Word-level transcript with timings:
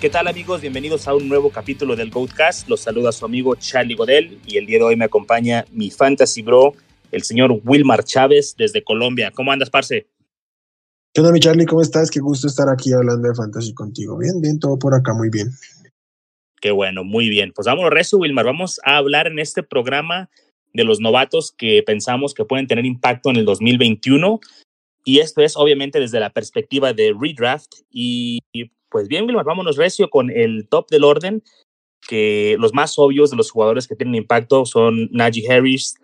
¿Qué 0.00 0.10
tal 0.10 0.28
amigos? 0.28 0.60
Bienvenidos 0.60 1.08
a 1.08 1.14
un 1.16 1.28
nuevo 1.28 1.50
capítulo 1.50 1.96
del 1.96 2.10
Goatcast. 2.12 2.68
Los 2.68 2.82
saluda 2.82 3.10
su 3.10 3.24
amigo 3.24 3.56
Charlie 3.56 3.96
Godel 3.96 4.38
y 4.46 4.56
el 4.56 4.64
día 4.64 4.78
de 4.78 4.84
hoy 4.84 4.94
me 4.94 5.06
acompaña 5.06 5.64
mi 5.72 5.90
fantasy 5.90 6.40
bro, 6.40 6.74
el 7.10 7.24
señor 7.24 7.60
Wilmar 7.64 8.04
Chávez 8.04 8.54
desde 8.56 8.84
Colombia. 8.84 9.32
¿Cómo 9.34 9.50
andas, 9.50 9.70
parce? 9.70 10.06
¿Qué 11.12 11.20
onda, 11.20 11.32
mi 11.32 11.40
Charlie? 11.40 11.66
¿Cómo 11.66 11.82
estás? 11.82 12.12
Qué 12.12 12.20
gusto 12.20 12.46
estar 12.46 12.68
aquí 12.68 12.92
hablando 12.92 13.28
de 13.28 13.34
fantasy 13.34 13.74
contigo. 13.74 14.16
Bien, 14.18 14.40
bien, 14.40 14.60
todo 14.60 14.78
por 14.78 14.94
acá, 14.94 15.14
muy 15.14 15.30
bien. 15.30 15.48
Qué 16.60 16.70
bueno, 16.70 17.02
muy 17.02 17.28
bien. 17.28 17.50
Pues 17.52 17.66
vámonos, 17.66 17.90
rezo, 17.90 18.18
Wilmar. 18.18 18.46
Vamos 18.46 18.80
a 18.84 18.98
hablar 18.98 19.26
en 19.26 19.40
este 19.40 19.64
programa 19.64 20.30
de 20.74 20.84
los 20.84 21.00
novatos 21.00 21.50
que 21.50 21.82
pensamos 21.84 22.34
que 22.34 22.44
pueden 22.44 22.68
tener 22.68 22.86
impacto 22.86 23.30
en 23.30 23.36
el 23.36 23.44
2021. 23.44 24.38
Y 25.04 25.18
esto 25.18 25.40
es 25.40 25.56
obviamente 25.56 25.98
desde 25.98 26.20
la 26.20 26.30
perspectiva 26.30 26.92
de 26.92 27.12
redraft. 27.20 27.80
Y 27.90 28.38
pues 28.90 29.08
bien, 29.08 29.24
Wilmar, 29.24 29.44
vámonos 29.44 29.76
recio 29.76 30.08
con 30.10 30.30
el 30.30 30.68
top 30.68 30.88
del 30.90 31.04
orden, 31.04 31.42
que 32.06 32.56
los 32.58 32.72
más 32.72 32.98
obvios 32.98 33.30
de 33.30 33.36
los 33.36 33.50
jugadores 33.50 33.86
que 33.86 33.96
tienen 33.96 34.14
impacto 34.14 34.64
son 34.64 35.08
Najee 35.12 35.50
Harris, 35.50 35.94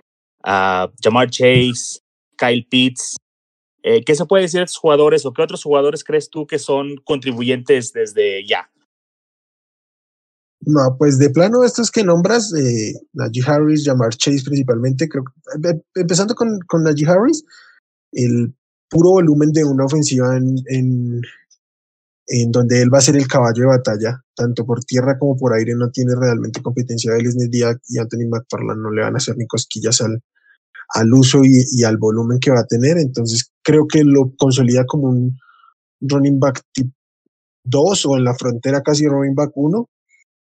uh, 0.45 0.89
Jamar 1.03 1.31
Chase, 1.31 2.01
Kyle 2.37 2.67
Pitts. 2.69 3.17
Eh, 3.83 4.03
¿Qué 4.05 4.15
se 4.15 4.25
puede 4.25 4.45
decir 4.45 4.61
de 4.61 4.65
estos 4.65 4.81
jugadores 4.81 5.27
o 5.27 5.33
qué 5.33 5.43
otros 5.43 5.63
jugadores 5.63 6.05
crees 6.05 6.31
tú 6.31 6.47
que 6.47 6.59
son 6.59 6.97
contribuyentes 7.05 7.93
desde 7.93 8.47
ya? 8.47 8.71
No, 10.67 10.97
pues 10.99 11.19
de 11.19 11.29
plano 11.29 11.63
estos 11.63 11.91
que 11.91 12.03
nombras, 12.03 12.53
eh, 12.55 12.95
Najee 13.13 13.43
Harris, 13.47 13.85
Jamar 13.85 14.15
Chase 14.15 14.45
principalmente, 14.45 15.09
creo 15.09 15.25
que, 15.25 16.01
empezando 16.01 16.35
con, 16.35 16.59
con 16.67 16.83
Najee 16.83 17.07
Harris, 17.07 17.45
el 18.13 18.55
puro 18.89 19.11
volumen 19.11 19.53
de 19.53 19.65
una 19.65 19.85
ofensiva 19.85 20.37
en, 20.37 20.57
en, 20.69 21.21
en 22.27 22.51
donde 22.51 22.81
él 22.81 22.93
va 22.93 22.99
a 22.99 23.03
ser 23.03 23.17
el 23.17 23.29
caballo 23.29 23.63
de 23.63 23.67
batalla, 23.67 24.23
tanto 24.35 24.65
por 24.65 24.83
tierra 24.85 25.19
como 25.19 25.37
por 25.37 25.53
aire, 25.53 25.75
no 25.75 25.91
tiene 25.91 26.15
realmente 26.17 26.63
competencia 26.63 27.13
de 27.13 27.23
Leslie 27.23 27.49
Díaz 27.49 27.77
y 27.89 27.99
Anthony 27.99 28.29
McFarland 28.29 28.81
no 28.81 28.91
le 28.91 29.03
van 29.03 29.15
a 29.15 29.19
hacer 29.19 29.37
ni 29.37 29.47
cosquillas 29.47 30.01
al, 30.01 30.23
al 30.95 31.13
uso 31.13 31.43
y, 31.45 31.85
al 31.85 31.99
volumen 31.99 32.39
que 32.41 32.51
va 32.51 32.61
a 32.61 32.67
tener. 32.67 32.99
Entonces 32.99 33.53
creo 33.63 33.87
que 33.87 34.05
lo 34.05 34.33
consolida 34.37 34.85
como 34.87 35.09
un 35.09 35.39
running 36.01 36.41
back 36.41 36.63
tip 36.73 36.91
2 37.65 38.07
o 38.07 38.17
en 38.17 38.25
la 38.25 38.35
frontera 38.35 38.83
casi 38.83 39.07
running 39.07 39.35
back 39.35 39.53
1 39.55 39.89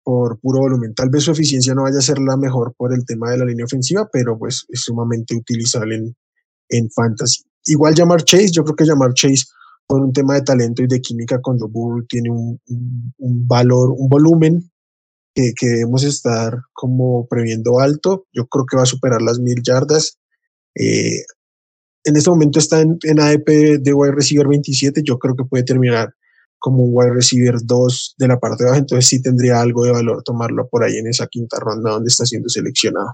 por 0.04 0.40
puro 0.40 0.60
volumen. 0.60 0.94
Tal 0.94 1.10
vez 1.10 1.24
su 1.24 1.32
eficiencia 1.32 1.74
no 1.76 1.84
vaya 1.84 2.00
a 2.00 2.02
ser 2.02 2.20
la 2.20 2.38
mejor 2.38 2.74
por 2.78 2.94
el 2.94 3.06
tema 3.06 3.32
de 3.32 3.40
la 3.40 3.46
línea 3.46 3.66
ofensiva, 3.66 4.08
pero 4.12 4.38
pues 4.38 4.66
es 4.70 4.82
sumamente 4.82 5.36
utilizable 5.36 5.96
en, 5.96 6.16
en 6.70 6.90
fantasy. 6.92 7.44
Igual 7.66 7.94
llamar 7.94 8.24
Chase, 8.24 8.52
yo 8.52 8.64
creo 8.64 8.76
que 8.78 8.86
llamar 8.86 9.14
Chase 9.14 9.44
por 9.88 10.02
un 10.02 10.14
tema 10.14 10.36
de 10.36 10.42
talento 10.42 10.84
y 10.84 10.88
de 10.88 11.02
química 11.02 11.42
con 11.42 11.58
Burrow 11.58 12.06
tiene 12.06 12.30
un, 12.30 12.60
valor, 13.48 13.96
un 13.98 14.10
volumen 14.10 14.70
que, 15.34 15.54
debemos 15.62 16.04
estar 16.04 16.60
como 16.74 17.26
previendo 17.28 17.80
alto. 17.80 18.26
Yo 18.34 18.48
creo 18.48 18.66
que 18.66 18.76
va 18.76 18.84
a 18.84 18.88
superar 18.88 19.22
las 19.22 19.40
mil 19.40 19.64
yardas. 19.64 20.20
Eh, 20.76 21.24
en 22.04 22.16
este 22.16 22.30
momento 22.30 22.60
está 22.60 22.82
en, 22.82 22.98
AEP 23.20 23.80
de 23.80 23.94
wide 23.94 24.14
receiver 24.14 24.48
27. 24.48 25.02
Yo 25.04 25.18
creo 25.18 25.36
que 25.36 25.46
puede 25.46 25.64
terminar 25.64 26.14
como 26.60 26.84
un 26.84 26.92
wide 26.94 27.14
receiver 27.14 27.56
2 27.64 28.16
de 28.18 28.28
la 28.28 28.40
parte 28.40 28.64
de 28.64 28.70
abajo. 28.70 28.82
Entonces 28.82 29.08
sí 29.08 29.22
tendría 29.22 29.62
algo 29.62 29.86
de 29.86 29.92
valor 29.92 30.22
tomarlo 30.24 30.68
por 30.68 30.84
ahí 30.84 30.98
en 30.98 31.08
esa 31.08 31.28
quinta 31.28 31.60
ronda 31.60 31.92
donde 31.92 32.10
está 32.10 32.26
siendo 32.26 32.50
seleccionado. 32.50 33.14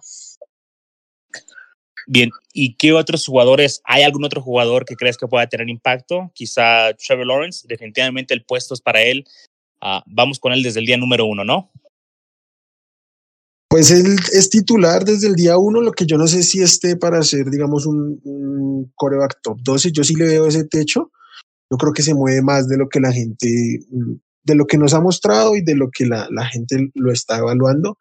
Bien, 2.08 2.30
¿y 2.54 2.76
qué 2.76 2.94
otros 2.94 3.26
jugadores? 3.26 3.82
¿Hay 3.86 4.04
algún 4.04 4.26
otro 4.26 4.42
jugador 4.42 4.86
que 4.86 4.96
crees 4.96 5.18
que 5.18 5.28
pueda 5.28 5.48
tener 5.48 5.70
impacto? 5.70 6.32
Quizá 6.34 6.94
Trevor 6.94 7.28
Lawrence, 7.28 7.66
definitivamente 7.68 8.34
el 8.34 8.44
puesto 8.44 8.74
es 8.74 8.82
para 8.82 9.02
él. 9.02 9.26
Uh, 9.82 10.02
vamos 10.06 10.40
con 10.40 10.54
él 10.54 10.64
desde 10.64 10.80
el 10.80 10.86
día 10.86 10.98
número 10.98 11.26
uno, 11.26 11.44
¿no? 11.44 11.72
Pues 13.70 13.90
él 13.90 14.16
es 14.34 14.50
titular 14.50 15.04
desde 15.04 15.28
el 15.28 15.36
día 15.36 15.58
uno, 15.58 15.82
lo 15.82 15.92
que 15.92 16.06
yo 16.06 16.18
no 16.18 16.28
sé 16.28 16.44
si 16.44 16.62
esté 16.62 16.96
para 16.96 17.24
ser, 17.24 17.50
digamos, 17.50 17.86
un, 17.86 18.22
un 18.24 18.92
coreback 18.96 19.40
top 19.42 19.60
12. 19.64 19.92
Yo 19.92 20.04
sí 20.04 20.16
le 20.16 20.26
veo 20.26 20.48
ese 20.48 20.66
techo. 20.66 21.12
Yo 21.72 21.78
creo 21.78 21.92
que 21.92 22.04
se 22.04 22.14
mueve 22.14 22.44
más 22.44 22.68
de 22.68 22.78
lo 22.78 22.88
que 22.88 23.00
la 23.00 23.12
gente, 23.12 23.80
de 24.44 24.56
lo 24.56 24.68
que 24.68 24.78
nos 24.78 24.94
ha 24.94 25.02
mostrado 25.02 25.56
y 25.56 25.62
de 25.62 25.76
lo 25.76 25.90
que 25.90 26.06
la, 26.06 26.28
gente 26.46 26.92
lo 26.94 27.12
está 27.12 27.40
evaluando. 27.40 27.98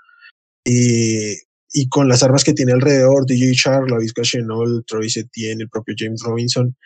Eh, 0.67 1.37
y 1.73 1.89
con 1.89 2.09
las 2.09 2.23
armas 2.23 2.45
que 2.45 2.53
tiene 2.53 2.73
alrededor, 2.73 3.27
DJ 3.27 3.53
Charles, 3.55 3.91
la 3.91 3.99
Vizca 3.99 4.23
Chenol, 4.23 4.85
Troy 4.87 5.09
Etienne, 5.15 5.63
el 5.63 5.69
propio 5.69 5.95
James 5.97 6.23
Robinson, 6.23 6.77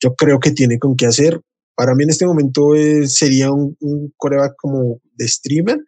yo 0.00 0.14
creo 0.14 0.38
que 0.38 0.52
tiene 0.52 0.78
con 0.78 0.96
qué 0.96 1.06
hacer. 1.06 1.40
Para 1.74 1.94
mí 1.94 2.04
en 2.04 2.10
este 2.10 2.26
momento 2.26 2.72
sería 3.06 3.50
un, 3.50 3.76
un, 3.80 4.12
coreback 4.16 4.54
como 4.56 5.00
de 5.14 5.28
streamer, 5.28 5.78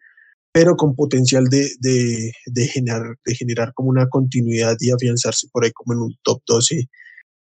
pero 0.51 0.75
con 0.75 0.95
potencial 0.95 1.45
de, 1.45 1.71
de, 1.79 2.31
de, 2.45 2.67
generar, 2.67 3.15
de 3.25 3.35
generar 3.35 3.73
como 3.73 3.89
una 3.89 4.07
continuidad 4.07 4.75
y 4.79 4.91
afianzarse 4.91 5.47
por 5.51 5.63
ahí 5.63 5.71
como 5.71 5.93
en 5.93 5.99
un 5.99 6.15
top 6.23 6.41
12 6.45 6.89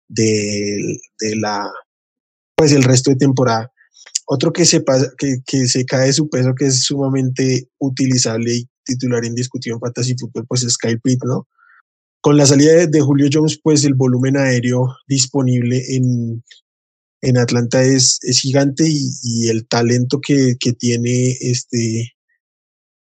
de, 0.08 0.98
de 1.20 1.36
la, 1.36 1.70
pues 2.56 2.72
el 2.72 2.84
resto 2.84 3.10
de 3.10 3.16
temporada. 3.16 3.70
Otro 4.26 4.52
que 4.52 4.64
se, 4.64 4.84
que, 5.18 5.38
que 5.46 5.66
se 5.66 5.84
cae 5.84 6.06
de 6.06 6.12
su 6.12 6.28
peso, 6.28 6.54
que 6.54 6.66
es 6.66 6.84
sumamente 6.84 7.68
utilizable 7.78 8.54
y 8.54 8.68
titular 8.88 9.25
indiscutido 9.25 9.76
en 9.76 9.81
Fantasy 9.81 10.16
Football, 10.19 10.47
pues 10.49 10.65
es 10.65 10.76
Kyle 10.76 11.00
Pitt, 11.00 11.21
¿no? 11.25 11.47
Con 12.21 12.37
la 12.37 12.47
salida 12.47 12.87
de, 12.87 13.00
Julio 13.00 13.28
Jones, 13.32 13.60
pues 13.62 13.84
el 13.84 13.94
volumen 13.94 14.37
aéreo 14.37 14.97
disponible 15.06 15.81
en, 15.94 16.43
en 17.21 17.38
Atlanta 17.38 17.82
es, 17.82 18.19
es 18.22 18.41
gigante 18.41 18.88
y, 18.88 19.10
y, 19.22 19.49
el 19.49 19.69
talento 19.69 20.21
que, 20.21 20.56
que 20.59 20.72
tiene 20.72 21.37
este 21.41 22.12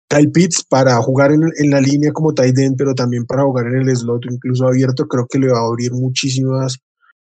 Kyle 0.07 0.31
Pitts 0.31 0.63
para 0.69 1.01
jugar 1.01 1.31
en, 1.31 1.41
en, 1.57 1.71
la 1.71 1.81
línea 1.81 2.11
como 2.11 2.33
tight 2.33 2.57
end, 2.59 2.75
pero 2.77 2.93
también 2.93 3.25
para 3.25 3.43
jugar 3.43 3.67
en 3.67 3.89
el 3.89 3.95
slot 3.95 4.25
incluso 4.29 4.67
abierto, 4.67 5.07
creo 5.07 5.25
que 5.27 5.39
le 5.39 5.47
va 5.47 5.59
a 5.59 5.65
abrir 5.65 5.93
muchísimas 5.93 6.77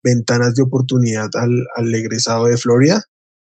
ventanas 0.03 0.53
de 0.55 0.63
oportunidad 0.63 1.29
al, 1.35 1.65
al 1.75 1.95
egresado 1.95 2.45
de 2.45 2.57
Florida. 2.57 3.01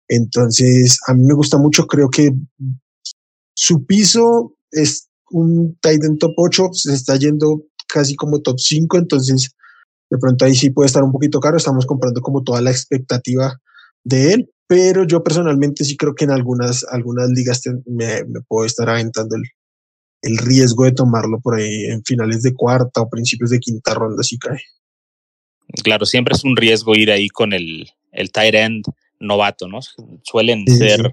Entonces, 0.08 0.98
a 1.08 1.14
mí 1.14 1.24
me 1.24 1.34
gusta 1.34 1.58
mucho, 1.58 1.86
creo 1.86 2.10
que 2.10 2.32
su 3.54 3.86
piso 3.86 4.57
es 4.72 5.10
un 5.32 5.78
Titan 5.82 6.18
top 6.18 6.34
8, 6.38 6.70
se 6.74 6.94
está 6.94 7.16
yendo 7.18 7.64
casi 7.88 8.16
como 8.16 8.42
top 8.42 8.60
5, 8.60 8.98
entonces 8.98 9.52
de 10.10 10.18
pronto 10.18 10.46
ahí 10.46 10.56
sí 10.56 10.70
puede 10.70 10.88
estar 10.88 11.04
un 11.04 11.12
poquito 11.12 11.40
caro, 11.40 11.58
estamos 11.58 11.86
comprando 11.86 12.22
como 12.22 12.44
toda 12.44 12.62
la 12.62 12.72
expectativa 12.72 13.60
de 14.04 14.34
él, 14.34 14.50
pero 14.68 15.06
yo 15.06 15.24
personalmente 15.24 15.84
sí 15.84 15.98
creo 15.98 16.16
que 16.16 16.26
en 16.26 16.32
algunas, 16.32 16.86
algunas 16.92 17.30
ligas 17.30 17.62
me, 17.86 18.24
me, 18.26 18.42
puedo 18.48 18.66
estar 18.66 18.90
aventando 18.90 19.36
el, 19.36 19.44
el 20.22 20.38
riesgo 20.38 20.86
de 20.86 20.92
tomarlo 20.92 21.40
por 21.40 21.56
ahí 21.56 21.86
en 21.86 22.04
finales 22.04 22.42
de 22.42 22.54
cuarta 22.54 23.02
o 23.02 23.10
principios 23.10 23.50
de 23.50 23.60
quinta 23.60 23.94
ronda 23.94 24.24
si 24.24 24.38
cae. 24.38 24.62
Claro, 25.84 26.06
siempre 26.06 26.36
es 26.36 26.44
un 26.46 26.56
riesgo 26.56 26.96
ir 26.96 27.12
ahí 27.12 27.28
con 27.28 27.52
el, 27.52 27.90
el 28.14 28.32
tight 28.32 28.56
end 28.56 28.86
novato, 29.20 29.68
¿no? 29.68 29.80
Suelen 30.24 30.64
sí, 30.68 30.78
ser 30.78 31.02
sí 31.02 31.10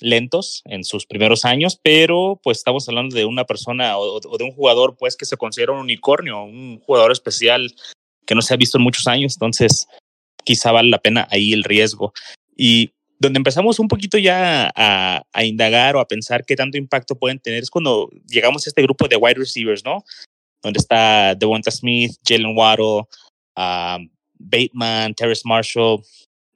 lentos 0.00 0.62
en 0.64 0.84
sus 0.84 1.06
primeros 1.06 1.44
años, 1.44 1.78
pero 1.82 2.40
pues 2.42 2.58
estamos 2.58 2.88
hablando 2.88 3.14
de 3.14 3.24
una 3.24 3.44
persona 3.44 3.98
o, 3.98 4.20
de 4.20 4.44
un 4.44 4.52
jugador 4.52 4.96
pues 4.96 5.16
que 5.16 5.26
se 5.26 5.36
considera 5.36 5.72
un 5.72 5.80
unicornio, 5.80 6.42
un 6.44 6.80
jugador 6.80 7.12
especial 7.12 7.74
que 8.24 8.34
no 8.34 8.42
se 8.42 8.54
ha 8.54 8.56
visto 8.56 8.78
en 8.78 8.84
muchos 8.84 9.06
años, 9.06 9.34
entonces 9.34 9.86
quizá 10.44 10.72
vale 10.72 10.88
la 10.88 10.98
pena 10.98 11.28
ahí 11.30 11.52
el 11.52 11.64
riesgo. 11.64 12.12
Y 12.56 12.90
donde 13.18 13.38
empezamos 13.38 13.78
un 13.78 13.88
poquito 13.88 14.16
ya 14.16 14.70
a, 14.74 15.44
indagar 15.44 15.96
o 15.96 16.00
a 16.00 16.08
pensar 16.08 16.44
qué 16.44 16.56
tanto 16.56 16.78
impacto 16.78 17.18
pueden 17.18 17.38
tener 17.38 17.62
es 17.62 17.70
cuando 17.70 18.08
llegamos 18.26 18.66
a 18.66 18.70
este 18.70 18.82
grupo 18.82 19.08
de 19.08 19.16
wide 19.16 19.34
receivers, 19.34 19.84
¿no? 19.84 20.04
Donde 20.62 20.78
está 20.78 21.34
Devonta 21.34 21.70
Smith, 21.70 22.12
Jalen 22.26 22.56
Waddle, 22.56 23.02
Bateman, 24.38 25.14
Terrace 25.14 25.42
Marshall, 25.44 26.02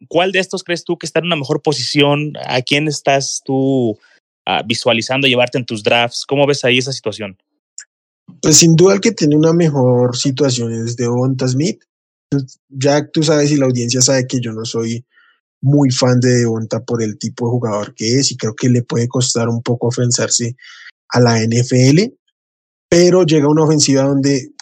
¿Cuál 0.08 0.32
de 0.32 0.38
estos 0.38 0.64
crees 0.64 0.84
tú 0.84 0.98
que 0.98 1.06
está 1.06 1.20
en 1.20 1.26
una 1.26 1.36
mejor 1.36 1.62
posición? 1.62 2.32
¿A 2.46 2.62
quién 2.62 2.88
estás 2.88 3.42
tú 3.44 3.90
uh, 3.90 4.66
visualizando 4.66 5.28
llevarte 5.28 5.58
en 5.58 5.66
tus 5.66 5.82
drafts? 5.82 6.24
¿Cómo 6.26 6.46
ves 6.46 6.64
ahí 6.64 6.78
esa 6.78 6.92
situación? 6.92 7.36
Pues 8.40 8.58
sin 8.58 8.76
duda 8.76 8.94
el 8.94 9.00
que 9.00 9.12
tiene 9.12 9.36
una 9.36 9.52
mejor 9.52 10.16
situación 10.16 10.72
es 10.72 10.96
Devonta 10.96 11.46
Smith. 11.46 11.82
Ya 12.68 13.06
tú 13.08 13.22
sabes 13.22 13.50
y 13.50 13.56
la 13.56 13.66
audiencia 13.66 14.00
sabe 14.00 14.26
que 14.26 14.40
yo 14.40 14.52
no 14.52 14.64
soy 14.64 15.04
muy 15.60 15.90
fan 15.90 16.18
de 16.20 16.38
Devonta 16.38 16.82
por 16.82 17.02
el 17.02 17.18
tipo 17.18 17.46
de 17.46 17.50
jugador 17.50 17.94
que 17.94 18.18
es 18.18 18.32
y 18.32 18.36
creo 18.36 18.54
que 18.54 18.68
le 18.68 18.82
puede 18.82 19.06
costar 19.06 19.48
un 19.48 19.62
poco 19.62 19.88
ofensarse 19.88 20.56
a 21.10 21.20
la 21.20 21.38
NFL, 21.40 22.14
pero 22.88 23.24
llega 23.24 23.48
una 23.48 23.64
ofensiva 23.64 24.02
donde 24.02 24.52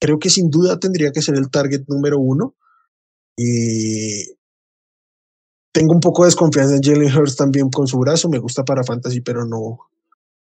creo 0.00 0.18
que 0.18 0.30
sin 0.30 0.50
duda 0.50 0.80
tendría 0.80 1.12
que 1.12 1.22
ser 1.22 1.36
el 1.36 1.50
target 1.50 1.84
número 1.86 2.18
uno. 2.18 2.56
Y 3.36 4.24
tengo 5.72 5.92
un 5.92 6.00
poco 6.00 6.22
de 6.22 6.28
desconfianza 6.28 6.74
en 6.74 6.82
Jalen 6.82 7.16
Hurts 7.16 7.36
también 7.36 7.70
con 7.70 7.86
su 7.86 7.98
brazo. 7.98 8.28
Me 8.28 8.38
gusta 8.38 8.64
para 8.64 8.84
fantasy, 8.84 9.20
pero 9.20 9.44
no, 9.46 9.78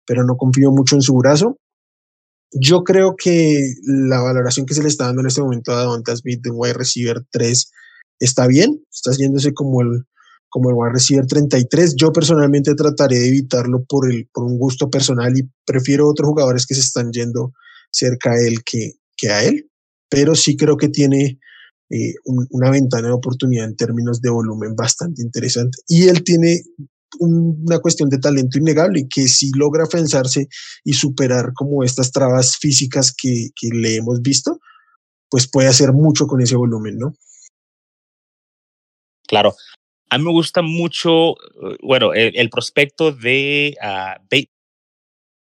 pero 0.06 0.24
no 0.24 0.36
confío 0.36 0.70
mucho 0.70 0.96
en 0.96 1.02
su 1.02 1.14
brazo. 1.14 1.58
Yo 2.52 2.82
creo 2.82 3.14
que 3.16 3.74
la 3.82 4.20
valoración 4.20 4.64
que 4.64 4.74
se 4.74 4.82
le 4.82 4.88
está 4.88 5.06
dando 5.06 5.20
en 5.20 5.26
este 5.26 5.42
momento 5.42 5.72
a 5.72 5.80
Devonta 5.80 6.16
Smith 6.16 6.40
de 6.42 6.50
wide 6.50 6.72
receiver 6.72 7.22
3 7.30 7.70
está 8.20 8.46
bien. 8.46 8.82
Está 8.90 9.12
yéndose 9.12 9.52
como 9.52 9.82
el 9.82 10.04
como 10.50 10.70
el 10.70 10.76
wide 10.76 10.92
receiver 10.92 11.26
33. 11.26 11.94
Yo 11.96 12.10
personalmente 12.10 12.74
trataré 12.74 13.18
de 13.18 13.28
evitarlo 13.28 13.84
por, 13.84 14.10
el, 14.10 14.28
por 14.32 14.44
un 14.44 14.58
gusto 14.58 14.88
personal 14.88 15.36
y 15.36 15.48
prefiero 15.66 16.08
otros 16.08 16.28
jugadores 16.28 16.66
que 16.66 16.74
se 16.74 16.80
están 16.80 17.12
yendo 17.12 17.52
cerca 17.90 18.32
a 18.32 18.38
él 18.38 18.64
que, 18.64 18.92
que 19.16 19.30
a 19.30 19.44
él, 19.44 19.68
pero 20.08 20.34
sí 20.34 20.56
creo 20.56 20.76
que 20.76 20.88
tiene 20.88 21.38
eh, 21.90 22.14
una 22.24 22.70
ventana 22.70 23.08
de 23.08 23.14
oportunidad 23.14 23.66
en 23.66 23.76
términos 23.76 24.20
de 24.20 24.30
volumen 24.30 24.76
bastante 24.76 25.22
interesante. 25.22 25.78
Y 25.88 26.08
él 26.08 26.22
tiene 26.22 26.62
una 27.20 27.78
cuestión 27.78 28.10
de 28.10 28.18
talento 28.18 28.58
innegable 28.58 29.00
y 29.00 29.08
que 29.08 29.28
si 29.28 29.50
logra 29.52 29.84
afianzarse 29.84 30.48
y 30.84 30.92
superar 30.92 31.52
como 31.54 31.82
estas 31.82 32.12
trabas 32.12 32.58
físicas 32.58 33.14
que, 33.16 33.48
que 33.56 33.68
le 33.68 33.96
hemos 33.96 34.20
visto, 34.20 34.60
pues 35.30 35.48
puede 35.48 35.68
hacer 35.68 35.92
mucho 35.92 36.26
con 36.26 36.40
ese 36.40 36.56
volumen, 36.56 36.98
¿no? 36.98 37.14
Claro. 39.26 39.54
A 40.10 40.18
mí 40.18 40.24
me 40.24 40.30
gusta 40.30 40.62
mucho, 40.62 41.34
bueno, 41.82 42.14
el, 42.14 42.48
prospecto 42.48 43.12
de 43.12 43.76
uh, 43.82 44.18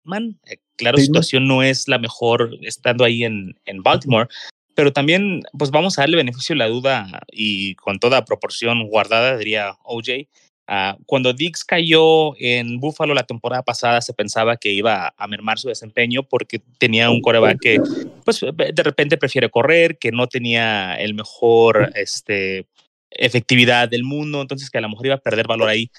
Bateman. 0.05 0.39
Eh, 0.47 0.59
claro, 0.77 0.99
su 0.99 1.05
situación 1.05 1.49
no 1.49 1.65
es 1.65 1.89
la 1.89 1.99
mejor 1.99 2.51
estando 2.63 3.05
ahí 3.05 3.25
en, 3.25 3.59
en 3.65 3.83
Baltimore, 3.83 4.29
pero 4.75 4.93
también, 4.93 5.43
pues 5.59 5.71
vamos 5.71 5.99
a 5.99 6.03
darle 6.03 6.17
beneficio 6.17 6.55
de 6.55 6.59
la 6.59 6.69
duda 6.69 7.21
y 7.31 7.75
con 7.77 7.99
toda 7.99 8.25
proporción 8.25 8.87
guardada, 8.89 9.37
diría 9.37 9.77
OJ, 9.85 10.29
Ah, 10.69 10.97
cuando 11.07 11.33
Dix 11.33 11.65
cayó 11.65 12.35
en 12.39 12.79
Buffalo 12.79 13.15
la 13.15 13.25
temporada 13.25 13.63
pasada, 13.63 14.01
se 14.01 14.15
pensaba 14.15 14.57
que 14.57 14.71
iba 14.71 15.13
a 15.17 15.27
mermar 15.27 15.59
su 15.59 15.69
desempeño 15.69 16.23
porque 16.23 16.61
tenía 16.79 17.11
un 17.11 17.21
coreback 17.21 17.59
que, 17.61 17.81
pues, 18.25 18.41
de 18.41 18.83
repente 18.83 19.19
prefiere 19.19 19.51
correr, 19.51 19.99
que 19.99 20.13
no 20.13 20.29
tenía 20.29 20.95
el 20.95 21.15
mejor 21.15 21.91
este, 21.95 22.67
efectividad 23.11 23.89
del 23.89 24.05
mundo, 24.05 24.41
entonces 24.41 24.71
que 24.71 24.79
a 24.79 24.81
lo 24.81 24.89
mejor 24.89 25.07
iba 25.07 25.17
a 25.17 25.19
perder 25.19 25.49
valor 25.49 25.69
ahí. 25.69 25.91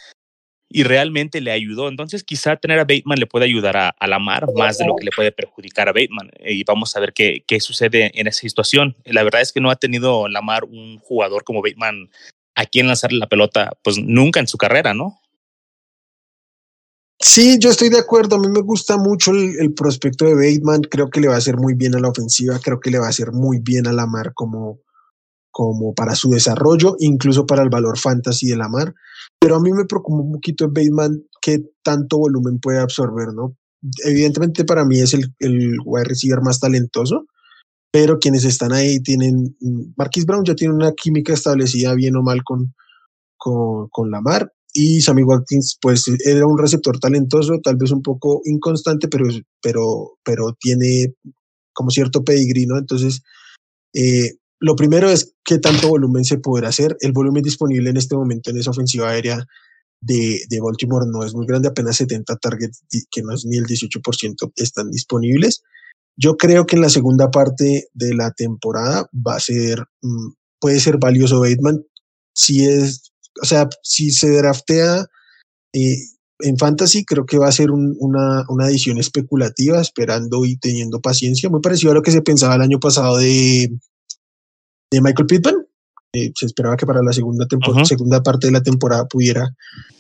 Y 0.75 0.83
realmente 0.83 1.39
le 1.39 1.51
ayudó. 1.51 1.87
Entonces, 1.87 2.23
quizá 2.23 2.55
tener 2.55 2.79
a 2.79 2.83
Bateman 2.83 3.19
le 3.19 3.27
puede 3.27 3.45
ayudar 3.45 3.77
a, 3.77 3.89
a 3.89 4.07
Lamar 4.07 4.47
más 4.55 4.79
de 4.79 4.85
lo 4.85 4.95
que 4.95 5.05
le 5.05 5.11
puede 5.15 5.31
perjudicar 5.31 5.87
a 5.87 5.93
Bateman. 5.93 6.31
Y 6.43 6.63
vamos 6.63 6.95
a 6.97 6.99
ver 6.99 7.13
qué, 7.13 7.43
qué 7.45 7.59
sucede 7.59 8.11
en 8.19 8.25
esa 8.25 8.41
situación. 8.41 8.95
La 9.05 9.23
verdad 9.23 9.41
es 9.41 9.53
que 9.53 9.61
no 9.61 9.69
ha 9.69 9.75
tenido 9.75 10.27
Lamar 10.27 10.63
un 10.63 10.97
jugador 10.97 11.43
como 11.43 11.61
Bateman 11.61 12.09
a 12.55 12.65
quién 12.65 12.87
lanzarle 12.87 13.19
la 13.19 13.27
pelota, 13.27 13.71
pues 13.83 13.97
nunca 13.99 14.39
en 14.39 14.47
su 14.47 14.57
carrera, 14.57 14.93
¿no? 14.93 15.19
Sí, 17.19 17.57
yo 17.57 17.69
estoy 17.69 17.89
de 17.89 17.99
acuerdo. 17.99 18.35
A 18.35 18.39
mí 18.39 18.49
me 18.49 18.61
gusta 18.61 18.97
mucho 18.97 19.31
el, 19.31 19.73
prospecto 19.73 20.25
de 20.25 20.35
Bateman. 20.35 20.81
Creo 20.81 21.09
que 21.09 21.21
le 21.21 21.29
va 21.29 21.35
a 21.35 21.37
hacer 21.37 21.57
muy 21.57 21.73
bien 21.73 21.95
a 21.95 21.99
la 21.99 22.09
ofensiva. 22.09 22.59
Creo 22.59 22.79
que 22.79 22.91
le 22.91 22.99
va 22.99 23.05
a 23.05 23.09
hacer 23.09 23.31
muy 23.31 23.59
bien 23.59 23.87
a 23.87 23.93
la 23.93 24.05
mar 24.05 24.33
como, 24.33 24.81
como 25.49 25.93
para 25.93 26.15
su 26.15 26.31
desarrollo, 26.31 26.97
incluso 26.99 27.45
para 27.45 27.63
el 27.63 27.69
valor 27.69 27.97
fantasy 27.97 28.47
de 28.47 28.57
la 28.57 28.67
mar. 28.67 28.93
Pero 29.43 29.57
a 29.57 29.59
mí 29.59 29.73
me 29.73 29.83
preocupa 29.83 30.23
un 30.23 30.31
poquito 30.31 30.69
Bateman 30.69 31.21
qué 31.41 31.59
tanto 31.83 32.17
volumen 32.17 32.59
puede 32.59 32.79
absorber, 32.79 33.33
¿no? 33.33 33.57
Evidentemente 34.05 34.63
para 34.63 34.85
mí 34.85 35.01
es 35.01 35.13
el, 35.13 35.33
el 35.39 35.75
wide 35.83 36.05
receiver 36.05 36.39
más 36.41 36.61
talentoso, 36.61 37.25
pero 37.91 38.19
quienes 38.19 38.45
están 38.45 38.71
ahí 38.71 39.01
tienen, 39.01 39.57
Marquis 39.97 40.25
Brown 40.25 40.45
ya 40.45 40.55
tiene 40.55 40.73
una 40.73 40.93
química 40.93 41.33
establecida 41.33 41.93
bien 41.93 42.15
o 42.15 42.23
mal 42.23 42.41
con, 42.45 42.73
con, 43.35 43.89
con 43.89 44.11
Lamar, 44.11 44.49
y 44.71 45.01
Sammy 45.01 45.23
Watkins 45.23 45.77
pues 45.81 46.05
era 46.25 46.47
un 46.47 46.57
receptor 46.57 46.97
talentoso, 46.97 47.59
tal 47.61 47.75
vez 47.75 47.91
un 47.91 48.01
poco 48.01 48.39
inconstante, 48.45 49.09
pero, 49.09 49.25
pero, 49.61 50.17
pero 50.23 50.55
tiene 50.57 51.13
como 51.73 51.89
cierto 51.89 52.23
pedigrí, 52.23 52.65
¿no? 52.65 52.77
Entonces, 52.77 53.21
eh, 53.93 54.31
lo 54.63 54.77
primero 54.77 55.09
es 55.09 55.35
qué 55.43 55.59
tanto 55.59 55.89
volumen 55.89 56.23
se 56.23 56.37
podrá 56.37 56.69
hacer. 56.69 56.95
El 57.01 57.11
volumen 57.11 57.43
disponible 57.43 57.89
en 57.89 57.97
este 57.97 58.15
momento 58.15 58.49
en 58.49 58.57
esa 58.57 58.71
ofensiva 58.71 59.09
aérea 59.09 59.45
de, 59.99 60.39
de 60.49 60.61
Baltimore 60.61 61.05
no 61.05 61.25
es 61.25 61.33
muy 61.33 61.45
grande, 61.45 61.67
apenas 61.67 61.97
70 61.97 62.37
targets, 62.37 62.81
que 63.11 63.21
no 63.23 63.33
es 63.33 63.45
ni 63.45 63.57
el 63.57 63.65
18% 63.65 64.53
están 64.55 64.89
disponibles. 64.89 65.63
Yo 66.15 66.37
creo 66.37 66.65
que 66.65 66.77
en 66.77 66.81
la 66.81 66.87
segunda 66.87 67.29
parte 67.29 67.89
de 67.93 68.15
la 68.15 68.31
temporada 68.31 69.09
va 69.13 69.35
a 69.35 69.41
ser, 69.41 69.83
mm, 70.01 70.31
puede 70.61 70.79
ser 70.79 70.97
valioso 70.97 71.41
Bateman. 71.41 71.83
Si 72.33 72.65
es, 72.65 73.11
o 73.41 73.45
sea, 73.45 73.67
si 73.81 74.11
se 74.11 74.29
draftea 74.29 75.07
eh, 75.73 75.97
en 76.39 76.57
fantasy, 76.57 77.03
creo 77.03 77.25
que 77.25 77.37
va 77.37 77.49
a 77.49 77.51
ser 77.51 77.69
una, 77.69 78.45
una 78.47 78.69
edición 78.69 78.97
especulativa, 78.97 79.81
esperando 79.81 80.45
y 80.45 80.55
teniendo 80.55 81.01
paciencia, 81.01 81.49
muy 81.49 81.59
parecido 81.59 81.91
a 81.91 81.95
lo 81.95 82.01
que 82.01 82.11
se 82.11 82.21
pensaba 82.21 82.55
el 82.55 82.61
año 82.61 82.79
pasado 82.79 83.17
de, 83.17 83.69
de 84.93 85.01
Michael 85.01 85.27
Pittman. 85.27 85.55
Eh, 86.13 86.31
se 86.35 86.45
esperaba 86.45 86.77
que 86.77 86.85
para 86.85 87.01
la 87.01 87.11
segunda, 87.11 87.47
segunda 87.85 88.21
parte 88.21 88.47
de 88.47 88.53
la 88.53 88.61
temporada 88.61 89.07
pudiera 89.07 89.55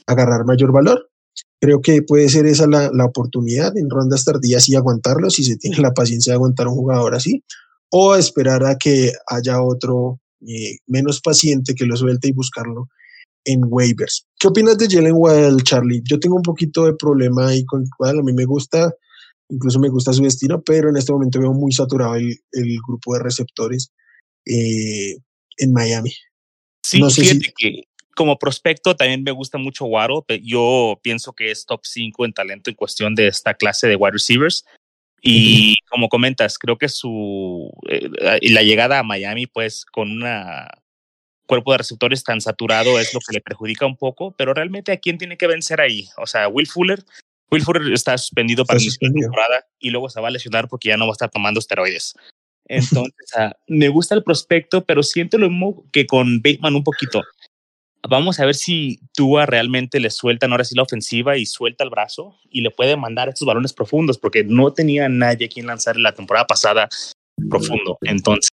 agarrar 0.05 0.45
mayor 0.45 0.71
valor. 0.71 1.09
Creo 1.59 1.81
que 1.81 2.03
puede 2.03 2.29
ser 2.29 2.45
esa 2.45 2.67
la, 2.67 2.91
la 2.93 3.05
oportunidad 3.05 3.75
en 3.77 3.89
rondas 3.89 4.25
tardías 4.25 4.69
y 4.69 4.75
aguantarlo 4.75 5.29
si 5.29 5.43
se 5.43 5.57
tiene 5.57 5.77
la 5.77 5.93
paciencia 5.93 6.31
de 6.31 6.35
aguantar 6.35 6.67
un 6.67 6.75
jugador 6.75 7.15
así, 7.15 7.43
o 7.89 8.15
esperar 8.15 8.63
a 8.65 8.77
que 8.77 9.11
haya 9.27 9.61
otro 9.63 10.19
eh, 10.47 10.77
menos 10.87 11.21
paciente 11.21 11.73
que 11.73 11.85
lo 11.85 11.95
suelte 11.95 12.27
y 12.27 12.33
buscarlo 12.33 12.89
en 13.45 13.61
waivers. 13.65 14.27
¿Qué 14.39 14.47
opinas 14.47 14.77
de 14.77 14.87
Jalen 14.89 15.15
Wild, 15.15 15.63
Charlie? 15.63 16.03
Yo 16.03 16.19
tengo 16.19 16.35
un 16.35 16.43
poquito 16.43 16.85
de 16.85 16.93
problema 16.93 17.47
ahí 17.47 17.65
con 17.65 17.85
Wild, 17.99 18.19
a 18.19 18.23
mí 18.23 18.33
me 18.33 18.45
gusta, 18.45 18.93
incluso 19.49 19.79
me 19.79 19.89
gusta 19.89 20.13
su 20.13 20.21
destino, 20.21 20.61
pero 20.61 20.89
en 20.89 20.97
este 20.97 21.11
momento 21.11 21.39
veo 21.39 21.53
muy 21.53 21.71
saturado 21.71 22.15
el, 22.15 22.37
el 22.51 22.77
grupo 22.85 23.13
de 23.13 23.23
receptores 23.23 23.91
eh, 24.45 25.17
en 25.57 25.73
Miami. 25.73 26.13
Sí, 26.83 26.99
no 26.99 27.09
sé 27.09 27.21
fíjate 27.21 27.53
que 27.57 27.83
como 28.15 28.37
prospecto 28.37 28.95
también 28.95 29.23
me 29.23 29.31
gusta 29.31 29.57
mucho 29.57 29.85
Waro. 29.85 30.25
Yo 30.41 30.99
pienso 31.01 31.33
que 31.33 31.51
es 31.51 31.65
top 31.65 31.81
5 31.83 32.25
en 32.25 32.33
talento 32.33 32.69
en 32.69 32.75
cuestión 32.75 33.15
de 33.15 33.27
esta 33.27 33.53
clase 33.53 33.87
de 33.87 33.95
wide 33.95 34.13
receivers. 34.13 34.65
Y 35.21 35.77
como 35.89 36.09
comentas, 36.09 36.57
creo 36.57 36.77
que 36.77 36.89
su 36.89 37.71
eh, 37.89 38.09
la 38.41 38.61
llegada 38.61 38.99
a 38.99 39.03
Miami, 39.03 39.47
pues 39.47 39.85
con 39.85 40.11
un 40.11 40.67
cuerpo 41.47 41.71
de 41.71 41.77
receptores 41.77 42.23
tan 42.23 42.41
saturado 42.41 42.99
es 42.99 43.13
lo 43.13 43.21
que 43.21 43.33
le 43.33 43.41
perjudica 43.41 43.85
un 43.85 43.95
poco, 43.95 44.35
pero 44.37 44.53
realmente 44.53 44.91
a 44.91 44.97
quién 44.97 45.17
tiene 45.17 45.37
que 45.37 45.47
vencer 45.47 45.79
ahí. 45.79 46.09
O 46.17 46.27
sea, 46.27 46.49
Will 46.49 46.67
Fuller, 46.67 47.03
Will 47.49 47.63
Fuller 47.63 47.93
está 47.93 48.17
suspendido 48.17 48.65
para 48.65 48.79
la 48.79 49.11
temporada 49.13 49.65
y 49.79 49.91
luego 49.91 50.09
se 50.09 50.19
va 50.19 50.27
a 50.27 50.31
lesionar 50.31 50.67
porque 50.67 50.89
ya 50.89 50.97
no 50.97 51.05
va 51.05 51.11
a 51.11 51.13
estar 51.13 51.29
tomando 51.29 51.59
esteroides. 51.59 52.15
Entonces, 52.65 53.13
me 53.67 53.89
gusta 53.89 54.15
el 54.15 54.23
prospecto, 54.23 54.83
pero 54.85 55.03
siento 55.03 55.37
lo 55.37 55.49
mismo 55.49 55.85
que 55.91 56.05
con 56.05 56.41
Bateman 56.41 56.75
un 56.75 56.83
poquito. 56.83 57.21
Vamos 58.07 58.39
a 58.39 58.45
ver 58.45 58.55
si 58.55 58.99
Tua 59.13 59.45
realmente 59.45 59.99
le 59.99 60.09
suelta 60.09 60.45
ahora 60.47 60.65
sí 60.65 60.75
la 60.75 60.83
ofensiva 60.83 61.37
y 61.37 61.45
suelta 61.45 61.83
el 61.83 61.89
brazo 61.89 62.37
y 62.49 62.61
le 62.61 62.69
puede 62.69 62.97
mandar 62.97 63.29
estos 63.29 63.45
balones 63.45 63.71
profundos, 63.71 64.17
porque 64.17 64.43
no 64.43 64.73
tenía 64.73 65.07
nadie 65.07 65.45
a 65.45 65.49
quien 65.49 65.67
lanzar 65.67 65.97
la 65.97 66.13
temporada 66.13 66.45
pasada 66.45 66.89
profundo. 67.49 67.97
Entonces, 68.01 68.49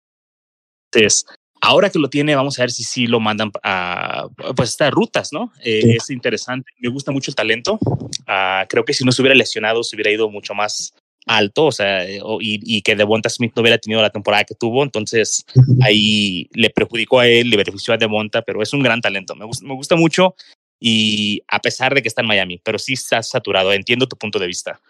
ahora 1.61 1.91
que 1.91 1.99
lo 1.99 2.11
tiene, 2.11 2.35
vamos 2.35 2.59
a 2.59 2.63
ver 2.63 2.73
si 2.73 2.83
sí 2.83 3.07
lo 3.07 3.21
mandan 3.21 3.53
a 3.63 4.27
pues 4.57 4.71
estas 4.71 4.91
rutas, 4.91 5.33
¿no? 5.33 5.53
Eh, 5.63 5.97
es 5.97 6.11
interesante. 6.11 6.71
Me 6.79 6.89
gusta 6.89 7.13
mucho 7.13 7.31
el 7.31 7.37
talento. 7.37 7.79
Uh, 7.83 8.67
creo 8.69 8.85
que 8.85 8.95
si 8.95 9.05
no 9.05 9.13
se 9.13 9.23
hubiera 9.23 9.37
lesionado, 9.37 9.85
se 9.85 9.95
hubiera 9.95 10.11
ido 10.11 10.29
mucho 10.29 10.55
más 10.55 10.93
alto, 11.27 11.67
o 11.67 11.73
sea, 11.73 12.05
eh, 12.09 12.21
y, 12.41 12.77
y, 12.77 12.83
que 12.83 12.95
Devonta 12.95 13.29
Smith 13.29 13.53
no 13.55 13.63
hubiera 13.63 13.79
tenido 13.79 14.01
la 14.01 14.11
temporada 14.11 14.45
que 14.45 14.55
tuvo, 14.55 14.83
entonces 14.83 15.45
ahí 15.83 16.49
le 16.53 16.71
perjudicó 16.71 17.21
a 17.21 17.27
él, 17.27 17.51
le 17.51 17.57
benefició 17.57 17.93
a 17.93 17.99
Devonta, 17.99 18.43
pero 18.43 18.63
es 18.63 18.73
un 18.73 18.83
gran 18.83 19.01
talento, 19.01 19.35
me, 19.35 19.45
gusta, 19.45 19.67
me 19.67 19.75
gusta 19.75 19.97
mucho 19.97 20.35
y 20.81 21.43
a 21.49 21.59
pesar 21.61 21.95
de 21.95 22.03
que 22.03 22.09
está 22.09 22.23
en 22.23 22.29
Miami, 22.29 22.61
pero 22.65 22.79
sí 22.79 22.93
está 22.93 23.23
saturado, 23.23 23.73
entiendo 23.73 24.07
tu 24.07 24.17
punto 24.17 24.39
de 24.39 24.47
vista. 24.47 24.81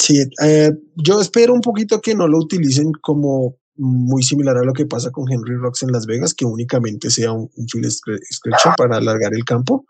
Sí, 0.00 0.22
eh, 0.42 0.70
yo 0.94 1.20
espero 1.20 1.52
un 1.52 1.60
poquito 1.60 2.00
que 2.00 2.14
no 2.14 2.28
lo 2.28 2.38
utilicen 2.38 2.92
como 2.92 3.56
muy 3.76 4.22
similar 4.22 4.56
a 4.56 4.64
lo 4.64 4.72
que 4.72 4.86
pasa 4.86 5.10
con 5.10 5.30
Henry 5.30 5.56
Rocks 5.56 5.82
en 5.82 5.92
Las 5.92 6.06
Vegas, 6.06 6.34
que 6.34 6.44
únicamente 6.44 7.10
sea 7.10 7.32
un, 7.32 7.50
un 7.56 7.68
field 7.68 7.90
stretcher 7.90 8.72
para 8.76 8.96
alargar 8.96 9.34
el 9.34 9.44
campo 9.44 9.86